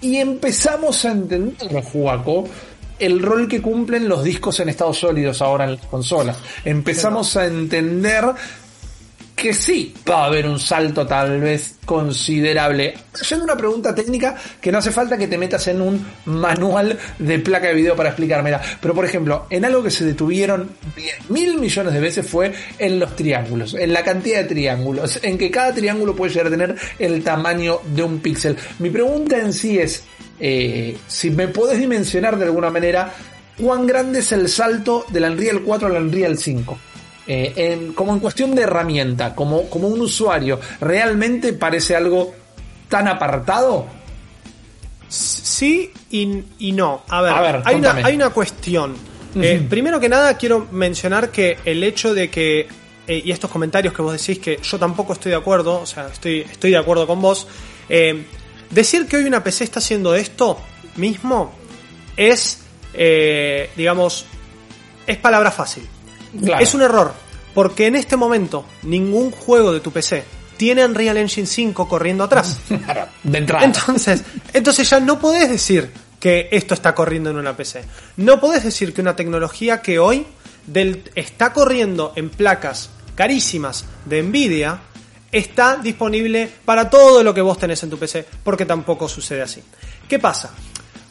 y 0.00 0.16
empezamos 0.16 1.04
a 1.04 1.12
entender, 1.12 1.82
Juaco, 1.82 2.48
el 2.98 3.22
rol 3.22 3.48
que 3.48 3.62
cumplen 3.62 4.08
los 4.08 4.22
discos 4.24 4.60
en 4.60 4.68
estado 4.68 4.92
sólidos 4.92 5.40
ahora 5.40 5.64
en 5.64 5.76
las 5.76 5.86
consolas. 5.86 6.36
Empezamos 6.64 7.34
a 7.36 7.46
entender 7.46 8.24
que 9.40 9.54
sí 9.54 9.94
va 10.06 10.24
a 10.24 10.26
haber 10.26 10.46
un 10.46 10.58
salto 10.60 11.06
tal 11.06 11.40
vez 11.40 11.76
considerable. 11.86 12.92
Yendo 13.26 13.44
una 13.44 13.56
pregunta 13.56 13.94
técnica 13.94 14.36
que 14.60 14.70
no 14.70 14.78
hace 14.78 14.90
falta 14.90 15.16
que 15.16 15.28
te 15.28 15.38
metas 15.38 15.66
en 15.68 15.80
un 15.80 16.06
manual 16.26 16.98
de 17.18 17.38
placa 17.38 17.68
de 17.68 17.74
video 17.74 17.96
para 17.96 18.10
explicármela. 18.10 18.60
Pero 18.82 18.94
por 18.94 19.06
ejemplo, 19.06 19.46
en 19.48 19.64
algo 19.64 19.82
que 19.82 19.90
se 19.90 20.04
detuvieron 20.04 20.68
10 20.94 21.30
mil 21.30 21.58
millones 21.58 21.94
de 21.94 22.00
veces 22.00 22.26
fue 22.26 22.52
en 22.78 22.98
los 22.98 23.16
triángulos, 23.16 23.72
en 23.72 23.94
la 23.94 24.04
cantidad 24.04 24.42
de 24.42 24.44
triángulos, 24.44 25.18
en 25.22 25.38
que 25.38 25.50
cada 25.50 25.72
triángulo 25.72 26.14
puede 26.14 26.32
llegar 26.32 26.48
a 26.48 26.50
tener 26.50 26.76
el 26.98 27.24
tamaño 27.24 27.80
de 27.94 28.02
un 28.02 28.18
píxel. 28.18 28.58
Mi 28.78 28.90
pregunta 28.90 29.38
en 29.38 29.54
sí 29.54 29.78
es, 29.78 30.04
eh, 30.38 30.98
si 31.08 31.30
me 31.30 31.48
podés 31.48 31.78
dimensionar 31.78 32.36
de 32.36 32.44
alguna 32.44 32.68
manera, 32.68 33.14
¿cuán 33.58 33.86
grande 33.86 34.18
es 34.18 34.32
el 34.32 34.50
salto 34.50 35.06
del 35.08 35.24
Unreal 35.24 35.62
4 35.62 35.88
al 35.88 36.02
Unreal 36.02 36.36
5? 36.36 36.78
Eh, 37.32 37.52
en- 37.56 37.92
como 37.92 38.12
en 38.12 38.18
cuestión 38.18 38.56
de 38.56 38.62
herramienta, 38.62 39.36
como, 39.36 39.70
como 39.70 39.86
un 39.86 40.00
usuario, 40.00 40.58
¿realmente 40.80 41.52
parece 41.52 41.94
algo 41.94 42.34
tan 42.88 43.06
apartado? 43.06 43.86
Sí 45.08 45.92
y, 46.10 46.42
y 46.58 46.72
no. 46.72 47.02
A 47.08 47.20
ver, 47.22 47.32
A 47.32 47.40
ver, 47.40 47.62
hay, 47.64 47.74
una, 47.76 47.92
hay 48.06 48.14
una 48.16 48.30
cuestión. 48.30 48.94
Eh, 49.36 49.64
primero 49.68 50.00
que 50.00 50.08
nada, 50.08 50.36
quiero 50.36 50.66
mencionar 50.72 51.30
que 51.30 51.58
el 51.64 51.84
hecho 51.84 52.14
de 52.14 52.28
que, 52.30 52.66
eh, 53.06 53.22
y 53.24 53.30
estos 53.30 53.48
comentarios 53.48 53.94
que 53.94 54.02
vos 54.02 54.12
decís 54.18 54.40
que 54.40 54.58
yo 54.60 54.76
tampoco 54.78 55.12
estoy 55.12 55.30
de 55.30 55.36
acuerdo, 55.36 55.80
o 55.82 55.86
sea, 55.86 56.08
estoy, 56.08 56.40
estoy 56.40 56.72
de 56.72 56.78
acuerdo 56.78 57.06
con 57.06 57.20
vos, 57.22 57.46
eh, 57.88 58.24
decir 58.70 59.06
que 59.06 59.18
hoy 59.18 59.24
una 59.24 59.44
PC 59.44 59.62
está 59.64 59.78
haciendo 59.78 60.16
esto 60.16 60.58
mismo 60.96 61.52
es, 62.16 62.58
eh, 62.92 63.70
digamos, 63.76 64.26
es 65.06 65.16
palabra 65.18 65.52
fácil. 65.52 65.86
Claro. 66.44 66.62
Es 66.62 66.74
un 66.74 66.82
error, 66.82 67.12
porque 67.54 67.86
en 67.86 67.96
este 67.96 68.16
momento 68.16 68.64
ningún 68.82 69.30
juego 69.30 69.72
de 69.72 69.80
tu 69.80 69.90
PC 69.90 70.24
tiene 70.56 70.84
Unreal 70.84 71.16
Engine 71.16 71.46
5 71.46 71.88
corriendo 71.88 72.24
atrás. 72.24 72.58
Claro, 72.84 73.06
de 73.22 73.38
entrada. 73.38 73.64
Entonces, 73.64 74.22
entonces 74.52 74.88
ya 74.88 75.00
no 75.00 75.18
podés 75.18 75.48
decir 75.48 75.90
que 76.20 76.48
esto 76.52 76.74
está 76.74 76.94
corriendo 76.94 77.30
en 77.30 77.36
una 77.36 77.56
PC. 77.56 77.82
No 78.18 78.38
podés 78.40 78.62
decir 78.64 78.92
que 78.92 79.00
una 79.00 79.16
tecnología 79.16 79.80
que 79.80 79.98
hoy 79.98 80.26
del- 80.66 81.10
está 81.14 81.52
corriendo 81.52 82.12
en 82.14 82.28
placas 82.28 82.90
carísimas 83.14 83.86
de 84.04 84.22
Nvidia 84.22 84.80
está 85.32 85.76
disponible 85.76 86.50
para 86.64 86.90
todo 86.90 87.22
lo 87.22 87.32
que 87.32 87.40
vos 87.40 87.56
tenés 87.58 87.82
en 87.82 87.90
tu 87.90 87.98
PC, 87.98 88.26
porque 88.44 88.66
tampoco 88.66 89.08
sucede 89.08 89.40
así. 89.42 89.62
¿Qué 90.08 90.18
pasa? 90.18 90.50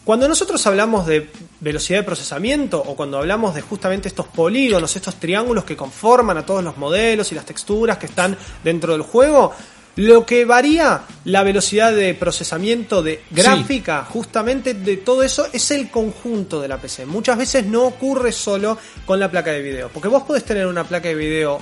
Cuando 0.03 0.27
nosotros 0.27 0.65
hablamos 0.67 1.07
de 1.07 1.29
velocidad 1.62 2.00
de 2.00 2.04
procesamiento 2.04 2.82
o 2.82 2.96
cuando 2.96 3.18
hablamos 3.18 3.54
de 3.54 3.62
justamente 3.62 4.08
estos 4.08 4.28
polígonos, 4.28 4.96
estos 4.96 5.16
triángulos 5.16 5.63
que 5.63 5.75
conforman 5.75 6.38
a 6.38 6.46
todos 6.46 6.63
los 6.63 6.78
modelos 6.78 7.32
y 7.32 7.36
las 7.36 7.46
texturas 7.46 7.98
que 7.98 8.06
están 8.06 8.38
dentro 8.63 8.94
del 8.94 9.01
juego, 9.01 9.54
lo 9.96 10.25
que 10.25 10.46
varía 10.46 11.01
la 11.25 11.44
velocidad 11.44 11.94
de 11.94 12.13
procesamiento 12.13 13.04
de 13.04 13.24
gráfica, 13.32 14.06
justamente 14.06 14.74
de 14.74 14.98
todo 14.98 15.24
eso, 15.24 15.48
es 15.51 15.72
el 15.72 15.89
conjunto 15.89 16.62
de 16.62 16.70
la 16.70 16.78
PC. 16.78 17.06
Muchas 17.06 17.38
veces 17.38 17.66
no 17.66 17.84
ocurre 17.84 18.32
solo 18.32 18.78
con 19.06 19.20
la 19.20 19.30
placa 19.30 19.51
de 19.51 19.62
video, 19.62 19.89
porque 19.89 20.08
vos 20.08 20.24
podés 20.24 20.46
tener 20.46 20.68
una 20.68 20.86
placa 20.86 21.10
de 21.10 21.16
video 21.16 21.60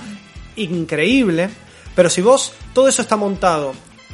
increíble, 0.54 1.50
pero 1.96 2.08
si 2.08 2.22
vos 2.22 2.52
todo 2.72 2.88
eso 2.88 3.02
está 3.02 3.16
montado 3.16 3.72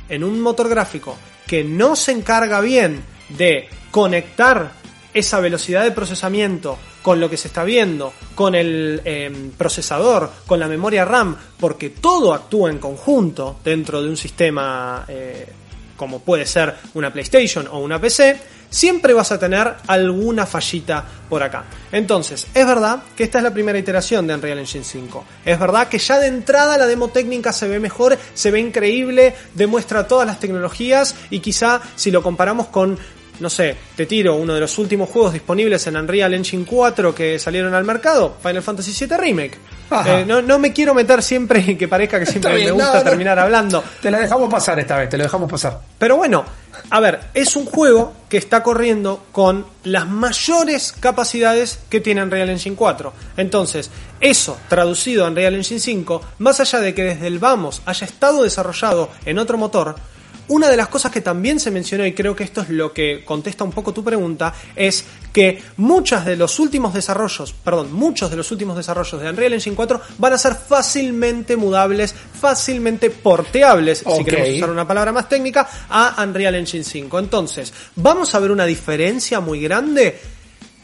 en 0.08 0.24
un 0.24 0.40
motor 0.40 0.68
gráfico 0.68 1.16
que 1.46 1.62
no 1.62 1.94
se 1.94 2.12
encarga 2.12 2.60
bien 2.60 3.04
de 3.36 3.68
conectar 3.90 4.83
esa 5.14 5.40
velocidad 5.40 5.84
de 5.84 5.92
procesamiento 5.92 6.76
con 7.02 7.20
lo 7.20 7.30
que 7.30 7.36
se 7.36 7.48
está 7.48 7.64
viendo, 7.64 8.12
con 8.34 8.54
el 8.54 9.00
eh, 9.04 9.50
procesador, 9.56 10.30
con 10.46 10.58
la 10.58 10.68
memoria 10.68 11.04
RAM, 11.04 11.36
porque 11.58 11.90
todo 11.90 12.34
actúa 12.34 12.70
en 12.70 12.78
conjunto 12.78 13.56
dentro 13.64 14.02
de 14.02 14.08
un 14.08 14.16
sistema 14.16 15.04
eh, 15.08 15.46
como 15.96 16.20
puede 16.20 16.46
ser 16.46 16.74
una 16.94 17.12
PlayStation 17.12 17.66
o 17.68 17.78
una 17.78 18.00
PC, 18.00 18.38
siempre 18.68 19.12
vas 19.12 19.30
a 19.30 19.38
tener 19.38 19.72
alguna 19.86 20.46
fallita 20.46 21.04
por 21.28 21.42
acá. 21.42 21.64
Entonces, 21.92 22.46
es 22.52 22.66
verdad 22.66 23.02
que 23.16 23.24
esta 23.24 23.38
es 23.38 23.44
la 23.44 23.52
primera 23.52 23.78
iteración 23.78 24.26
de 24.26 24.34
Unreal 24.34 24.58
Engine 24.58 24.84
5. 24.84 25.24
Es 25.44 25.58
verdad 25.58 25.88
que 25.88 25.98
ya 25.98 26.18
de 26.18 26.26
entrada 26.26 26.76
la 26.76 26.86
demo 26.86 27.08
técnica 27.08 27.52
se 27.52 27.68
ve 27.68 27.78
mejor, 27.78 28.18
se 28.34 28.50
ve 28.50 28.58
increíble, 28.58 29.34
demuestra 29.54 30.08
todas 30.08 30.26
las 30.26 30.40
tecnologías 30.40 31.14
y 31.30 31.38
quizá 31.38 31.80
si 31.94 32.10
lo 32.10 32.22
comparamos 32.22 32.66
con 32.66 32.98
no 33.40 33.50
sé, 33.50 33.76
te 33.96 34.06
tiro 34.06 34.36
uno 34.36 34.54
de 34.54 34.60
los 34.60 34.78
últimos 34.78 35.10
juegos 35.10 35.32
disponibles 35.32 35.86
en 35.86 35.96
Unreal 35.96 36.34
Engine 36.34 36.64
4 36.64 37.14
que 37.14 37.38
salieron 37.38 37.74
al 37.74 37.84
mercado, 37.84 38.36
Final 38.42 38.62
Fantasy 38.62 39.06
VII 39.06 39.16
Remake. 39.16 39.58
Eh, 40.06 40.24
no, 40.26 40.42
no, 40.42 40.58
me 40.58 40.72
quiero 40.72 40.94
meter 40.94 41.22
siempre 41.22 41.60
y 41.66 41.76
que 41.76 41.86
parezca 41.88 42.18
que 42.18 42.26
siempre 42.26 42.54
me 42.54 42.70
gusta 42.70 43.04
terminar 43.04 43.38
hablando. 43.38 43.84
Te 44.00 44.10
la 44.10 44.18
dejamos 44.18 44.50
pasar 44.50 44.78
esta 44.78 44.96
vez, 44.96 45.08
te 45.08 45.16
lo 45.16 45.24
dejamos 45.24 45.50
pasar. 45.50 45.78
Pero 45.98 46.16
bueno, 46.16 46.44
a 46.90 47.00
ver, 47.00 47.20
es 47.34 47.54
un 47.56 47.66
juego 47.66 48.12
que 48.28 48.36
está 48.36 48.62
corriendo 48.62 49.24
con 49.30 49.66
las 49.84 50.08
mayores 50.08 50.92
capacidades 50.92 51.78
que 51.88 52.00
tiene 52.00 52.22
Unreal 52.22 52.50
Engine 52.50 52.76
4. 52.76 53.12
Entonces, 53.36 53.90
eso 54.20 54.58
traducido 54.68 55.24
a 55.24 55.28
Unreal 55.28 55.54
Engine 55.54 55.80
5, 55.80 56.22
más 56.38 56.60
allá 56.60 56.80
de 56.80 56.94
que 56.94 57.04
desde 57.04 57.26
el 57.26 57.38
vamos 57.38 57.82
haya 57.84 58.06
estado 58.06 58.42
desarrollado 58.42 59.10
en 59.24 59.38
otro 59.38 59.58
motor, 59.58 59.96
una 60.48 60.68
de 60.68 60.76
las 60.76 60.88
cosas 60.88 61.10
que 61.10 61.20
también 61.20 61.58
se 61.60 61.70
mencionó, 61.70 62.06
y 62.06 62.12
creo 62.12 62.34
que 62.34 62.44
esto 62.44 62.60
es 62.60 62.70
lo 62.70 62.92
que 62.92 63.24
contesta 63.24 63.64
un 63.64 63.72
poco 63.72 63.92
tu 63.92 64.04
pregunta, 64.04 64.54
es 64.76 65.04
que 65.32 65.62
muchos 65.78 66.24
de 66.24 66.36
los 66.36 66.58
últimos 66.58 66.94
desarrollos, 66.94 67.52
perdón, 67.52 67.92
muchos 67.92 68.30
de 68.30 68.36
los 68.36 68.50
últimos 68.50 68.76
desarrollos 68.76 69.20
de 69.20 69.28
Unreal 69.28 69.54
Engine 69.54 69.76
4 69.76 70.00
van 70.18 70.32
a 70.32 70.38
ser 70.38 70.54
fácilmente 70.54 71.56
mudables, 71.56 72.14
fácilmente 72.14 73.10
porteables, 73.10 74.04
si 74.16 74.24
queremos 74.24 74.56
usar 74.56 74.70
una 74.70 74.86
palabra 74.86 75.12
más 75.12 75.28
técnica, 75.28 75.68
a 75.88 76.22
Unreal 76.22 76.54
Engine 76.54 76.84
5. 76.84 77.18
Entonces, 77.18 77.72
¿vamos 77.96 78.34
a 78.34 78.38
ver 78.38 78.50
una 78.50 78.66
diferencia 78.66 79.40
muy 79.40 79.60
grande? 79.60 80.20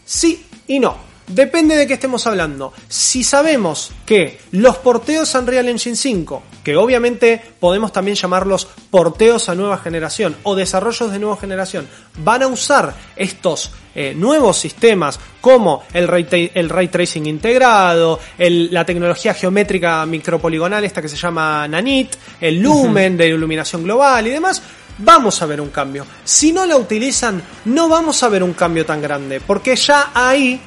Sí 0.04 0.44
y 0.66 0.78
no. 0.78 1.10
Depende 1.26 1.76
de 1.76 1.86
qué 1.86 1.94
estemos 1.94 2.26
hablando. 2.26 2.72
Si 2.88 3.22
sabemos 3.22 3.92
que 4.04 4.40
los 4.50 4.78
porteos 4.78 5.32
Unreal 5.36 5.68
Engine 5.68 5.94
5, 5.94 6.42
que 6.62 6.76
obviamente 6.76 7.40
podemos 7.58 7.92
también 7.92 8.16
llamarlos 8.16 8.68
porteos 8.90 9.48
a 9.48 9.54
nueva 9.54 9.78
generación 9.78 10.36
o 10.42 10.54
desarrollos 10.54 11.10
de 11.12 11.18
nueva 11.18 11.36
generación, 11.36 11.88
van 12.22 12.42
a 12.42 12.48
usar 12.48 12.94
estos 13.16 13.72
eh, 13.94 14.14
nuevos 14.14 14.58
sistemas 14.58 15.18
como 15.40 15.82
el 15.92 16.06
ray, 16.06 16.50
el 16.54 16.68
ray 16.68 16.88
tracing 16.88 17.26
integrado, 17.26 18.20
la 18.38 18.84
tecnología 18.84 19.34
geométrica 19.34 20.04
micropoligonal 20.06 20.84
esta 20.84 21.02
que 21.02 21.08
se 21.08 21.16
llama 21.16 21.66
Nanit, 21.66 22.14
el 22.40 22.60
lumen 22.60 23.16
de 23.16 23.28
iluminación 23.28 23.82
global 23.82 24.26
y 24.26 24.30
demás, 24.30 24.62
vamos 24.98 25.40
a 25.42 25.46
ver 25.46 25.60
un 25.60 25.70
cambio. 25.70 26.06
Si 26.24 26.52
no 26.52 26.66
la 26.66 26.76
utilizan, 26.76 27.42
no 27.66 27.88
vamos 27.88 28.22
a 28.22 28.28
ver 28.28 28.42
un 28.42 28.52
cambio 28.52 28.84
tan 28.86 29.02
grande, 29.02 29.40
porque 29.40 29.76
ya 29.76 30.10
ahí 30.14 30.60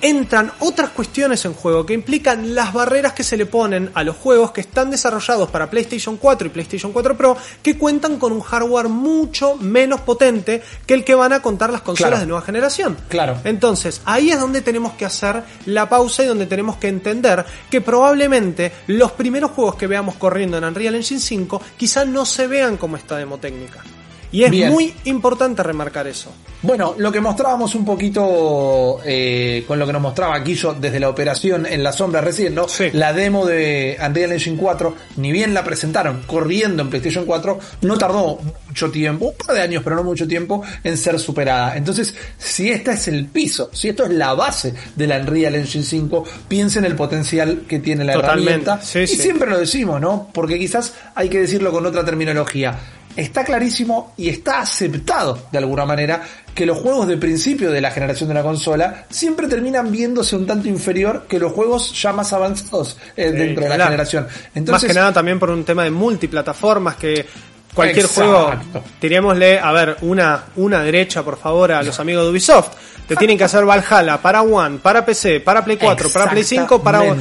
entran 0.00 0.52
otras 0.60 0.90
cuestiones 0.90 1.44
en 1.44 1.54
juego 1.54 1.84
que 1.84 1.94
implican 1.94 2.54
las 2.54 2.72
barreras 2.72 3.12
que 3.12 3.24
se 3.24 3.36
le 3.36 3.46
ponen 3.46 3.90
a 3.94 4.04
los 4.04 4.16
juegos 4.16 4.52
que 4.52 4.60
están 4.60 4.90
desarrollados 4.90 5.50
para 5.50 5.70
PlayStation 5.70 6.16
4 6.16 6.46
y 6.46 6.50
PlayStation 6.50 6.92
4 6.92 7.16
Pro 7.16 7.36
que 7.62 7.76
cuentan 7.76 8.18
con 8.18 8.32
un 8.32 8.40
hardware 8.40 8.88
mucho 8.88 9.56
menos 9.56 10.00
potente 10.00 10.62
que 10.86 10.94
el 10.94 11.04
que 11.04 11.14
van 11.14 11.32
a 11.32 11.42
contar 11.42 11.70
las 11.70 11.82
consolas 11.82 12.20
de 12.20 12.26
nueva 12.26 12.42
generación. 12.42 12.96
Claro. 13.08 13.38
Entonces, 13.44 14.00
ahí 14.04 14.30
es 14.30 14.40
donde 14.40 14.62
tenemos 14.62 14.92
que 14.92 15.04
hacer 15.04 15.42
la 15.66 15.88
pausa 15.88 16.22
y 16.22 16.26
donde 16.26 16.46
tenemos 16.46 16.76
que 16.76 16.88
entender 16.88 17.44
que 17.70 17.80
probablemente 17.80 18.72
los 18.86 19.12
primeros 19.12 19.50
juegos 19.52 19.76
que 19.76 19.86
veamos 19.86 20.16
corriendo 20.16 20.58
en 20.58 20.64
Unreal 20.64 20.94
Engine 20.94 21.20
5 21.20 21.62
quizás 21.76 22.06
no 22.06 22.24
se 22.24 22.46
vean 22.46 22.76
como 22.76 22.96
esta 22.96 23.16
demo 23.16 23.38
técnica. 23.38 23.82
Y 24.30 24.44
es 24.44 24.70
muy 24.70 24.94
importante 25.04 25.62
remarcar 25.62 26.06
eso. 26.06 26.32
Bueno, 26.60 26.94
lo 26.98 27.12
que 27.12 27.20
mostrábamos 27.20 27.74
un 27.74 27.84
poquito 27.84 29.00
eh, 29.04 29.64
con 29.66 29.78
lo 29.78 29.86
que 29.86 29.92
nos 29.92 30.02
mostraba 30.02 30.38
Guillo 30.40 30.74
desde 30.74 30.98
la 30.98 31.08
operación 31.08 31.66
en 31.66 31.82
la 31.82 31.92
sombra 31.92 32.20
recién, 32.20 32.54
¿no? 32.54 32.66
La 32.92 33.12
demo 33.12 33.46
de 33.46 33.96
Unreal 34.04 34.32
Engine 34.32 34.56
4, 34.56 34.94
ni 35.16 35.30
bien 35.30 35.54
la 35.54 35.62
presentaron 35.62 36.22
corriendo 36.26 36.82
en 36.82 36.90
PlayStation 36.90 37.24
4, 37.24 37.58
no 37.82 37.96
tardó 37.96 38.40
mucho 38.66 38.90
tiempo, 38.90 39.26
un 39.26 39.34
par 39.46 39.54
de 39.54 39.62
años, 39.62 39.82
pero 39.84 39.96
no 39.96 40.02
mucho 40.02 40.26
tiempo, 40.26 40.62
en 40.82 40.96
ser 40.98 41.18
superada. 41.20 41.76
Entonces, 41.76 42.14
si 42.36 42.70
este 42.70 42.92
es 42.92 43.08
el 43.08 43.26
piso, 43.26 43.70
si 43.72 43.88
esto 43.88 44.04
es 44.04 44.10
la 44.10 44.34
base 44.34 44.74
de 44.96 45.06
la 45.06 45.18
Unreal 45.18 45.54
Engine 45.54 45.84
5, 45.84 46.24
piensen 46.48 46.84
el 46.84 46.96
potencial 46.96 47.62
que 47.68 47.78
tiene 47.78 48.04
la 48.04 48.14
herramienta. 48.14 48.80
y 48.94 49.06
siempre 49.06 49.48
lo 49.48 49.58
decimos, 49.58 50.00
¿no? 50.00 50.28
Porque 50.34 50.58
quizás 50.58 50.94
hay 51.14 51.28
que 51.28 51.40
decirlo 51.40 51.70
con 51.70 51.86
otra 51.86 52.04
terminología 52.04 52.76
está 53.18 53.44
clarísimo 53.44 54.12
y 54.16 54.28
está 54.28 54.60
aceptado 54.60 55.48
de 55.50 55.58
alguna 55.58 55.84
manera 55.84 56.22
que 56.54 56.64
los 56.64 56.78
juegos 56.78 57.08
de 57.08 57.16
principio 57.16 57.70
de 57.72 57.80
la 57.80 57.90
generación 57.90 58.28
de 58.28 58.34
la 58.34 58.42
consola 58.42 59.06
siempre 59.10 59.48
terminan 59.48 59.90
viéndose 59.90 60.36
un 60.36 60.46
tanto 60.46 60.68
inferior 60.68 61.26
que 61.28 61.40
los 61.40 61.52
juegos 61.52 62.00
ya 62.00 62.12
más 62.12 62.32
avanzados 62.32 62.96
eh, 63.16 63.32
dentro 63.32 63.64
de 63.64 63.76
la 63.76 63.84
generación. 63.86 64.28
Entonces, 64.54 64.84
más 64.84 64.84
que 64.84 64.94
nada 64.94 65.12
también 65.12 65.38
por 65.40 65.50
un 65.50 65.64
tema 65.64 65.82
de 65.82 65.90
multiplataformas 65.90 66.94
que 66.94 67.26
cualquier 67.74 68.06
juego, 68.06 68.52
diríamosle, 69.00 69.58
a 69.58 69.72
ver, 69.72 69.96
una, 70.02 70.44
una 70.54 70.82
derecha 70.82 71.24
por 71.24 71.38
favor 71.38 71.72
a 71.72 71.82
los 71.82 71.98
amigos 71.98 72.24
de 72.24 72.30
Ubisoft. 72.30 72.70
Te 73.08 73.16
tienen 73.16 73.36
que 73.38 73.44
hacer 73.44 73.64
Valhalla 73.64 74.18
para 74.18 74.42
One, 74.42 74.78
para 74.78 75.04
PC, 75.04 75.40
para 75.40 75.64
Play 75.64 75.78
4, 75.78 76.10
para 76.10 76.30
Play 76.30 76.44
5, 76.44 76.82
para 76.82 77.16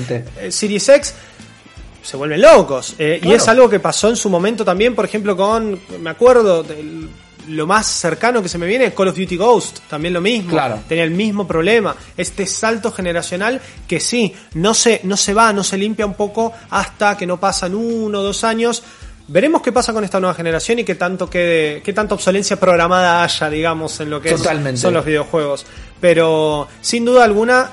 Series 0.50 0.90
X 0.90 1.16
se 2.08 2.16
vuelven 2.16 2.42
locos. 2.42 2.96
Eh, 2.98 3.20
y 3.22 3.34
es 3.34 3.46
algo 3.50 3.70
que 3.70 3.82
pasó 3.82 4.08
en 4.08 4.16
su 4.16 4.30
momento 4.30 4.64
también, 4.64 4.96
por 4.96 5.04
ejemplo, 5.04 5.36
con, 5.36 5.78
me 6.00 6.10
acuerdo, 6.10 6.66
lo 7.50 7.68
más 7.68 7.86
cercano 7.86 8.42
que 8.42 8.48
se 8.48 8.58
me 8.58 8.66
viene, 8.66 8.94
Call 8.94 9.10
of 9.10 9.18
Duty 9.18 9.36
Ghost, 9.36 9.80
también 9.90 10.14
lo 10.14 10.22
mismo. 10.22 10.52
Claro. 10.52 10.80
Tenía 10.88 11.04
el 11.04 11.12
mismo 11.12 11.46
problema. 11.46 11.98
Este 12.16 12.46
salto 12.46 12.94
generacional 12.94 13.60
que 13.86 14.00
sí, 14.00 14.34
no 14.54 14.74
se, 14.74 15.02
no 15.04 15.18
se 15.18 15.34
va, 15.34 15.52
no 15.52 15.66
se 15.66 15.78
limpia 15.78 16.06
un 16.06 16.14
poco 16.14 16.54
hasta 16.70 17.18
que 17.18 17.28
no 17.28 17.42
pasan 17.42 17.76
uno 17.76 18.20
o 18.20 18.24
dos 18.24 18.46
años. 18.46 18.84
Veremos 19.28 19.62
qué 19.62 19.74
pasa 19.74 19.92
con 19.92 20.06
esta 20.06 20.22
nueva 20.22 20.34
generación 20.34 20.80
y 20.80 20.86
qué 20.86 20.96
tanto 20.96 21.30
quede, 21.30 21.82
qué 21.82 21.92
tanta 21.92 22.16
obsolencia 22.16 22.58
programada 22.58 23.22
haya, 23.22 23.50
digamos, 23.50 24.00
en 24.00 24.12
lo 24.12 24.22
que 24.22 24.38
son 24.38 24.94
los 24.94 25.04
videojuegos. 25.04 25.66
Pero 26.00 26.70
sin 26.80 27.04
duda 27.04 27.26
alguna, 27.26 27.70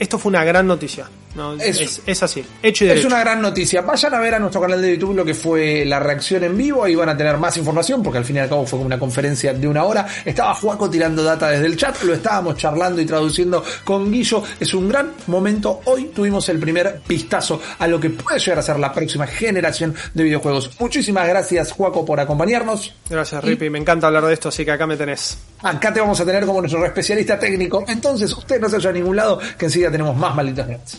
esto 0.00 0.18
fue 0.18 0.30
una 0.30 0.42
gran 0.42 0.66
noticia. 0.66 1.06
No, 1.36 1.52
es, 1.52 2.22
así, 2.22 2.44
hecho 2.62 2.86
y 2.86 2.88
Es 2.88 3.04
una 3.04 3.20
gran 3.20 3.42
noticia. 3.42 3.82
Vayan 3.82 4.14
a 4.14 4.20
ver 4.20 4.34
a 4.36 4.38
nuestro 4.38 4.58
canal 4.58 4.80
de 4.80 4.92
YouTube 4.92 5.14
lo 5.14 5.24
que 5.24 5.34
fue 5.34 5.84
la 5.84 6.00
reacción 6.00 6.44
en 6.44 6.56
vivo, 6.56 6.82
ahí 6.82 6.94
van 6.94 7.10
a 7.10 7.16
tener 7.16 7.36
más 7.36 7.56
información, 7.58 8.02
porque 8.02 8.18
al 8.18 8.24
fin 8.24 8.36
y 8.36 8.38
al 8.38 8.48
cabo 8.48 8.64
fue 8.64 8.78
como 8.78 8.86
una 8.86 8.98
conferencia 8.98 9.52
de 9.52 9.68
una 9.68 9.84
hora. 9.84 10.06
Estaba 10.24 10.54
Juaco 10.54 10.88
tirando 10.88 11.22
data 11.22 11.50
desde 11.50 11.66
el 11.66 11.76
chat, 11.76 12.02
lo 12.04 12.14
estábamos 12.14 12.56
charlando 12.56 13.02
y 13.02 13.06
traduciendo 13.06 13.62
con 13.84 14.10
Guillo. 14.10 14.42
Es 14.58 14.72
un 14.72 14.88
gran 14.88 15.12
momento. 15.26 15.80
Hoy 15.84 16.10
tuvimos 16.14 16.48
el 16.48 16.58
primer 16.58 17.02
vistazo 17.06 17.60
a 17.78 17.86
lo 17.86 18.00
que 18.00 18.08
puede 18.08 18.38
llegar 18.38 18.58
a 18.60 18.62
ser 18.62 18.78
la 18.78 18.92
próxima 18.92 19.26
generación 19.26 19.94
de 20.14 20.24
videojuegos. 20.24 20.70
Muchísimas 20.80 21.28
gracias, 21.28 21.72
Juaco, 21.72 22.02
por 22.02 22.18
acompañarnos. 22.18 22.94
Gracias, 23.10 23.44
Rippy. 23.44 23.68
Me 23.68 23.78
encanta 23.78 24.06
hablar 24.06 24.24
de 24.24 24.32
esto, 24.32 24.48
así 24.48 24.64
que 24.64 24.70
acá 24.70 24.86
me 24.86 24.96
tenés. 24.96 25.36
Acá 25.62 25.92
te 25.92 26.00
vamos 26.00 26.18
a 26.18 26.24
tener 26.24 26.46
como 26.46 26.60
nuestro 26.60 26.84
especialista 26.86 27.38
técnico. 27.38 27.84
Entonces, 27.86 28.32
usted 28.34 28.58
no 28.58 28.68
se 28.70 28.76
vaya 28.76 28.90
a 28.90 28.92
ningún 28.92 29.16
lado, 29.16 29.38
que 29.58 29.66
enseguida 29.66 29.90
tenemos 29.90 30.16
más 30.16 30.34
malditos 30.34 30.66
nerds. 30.66 30.98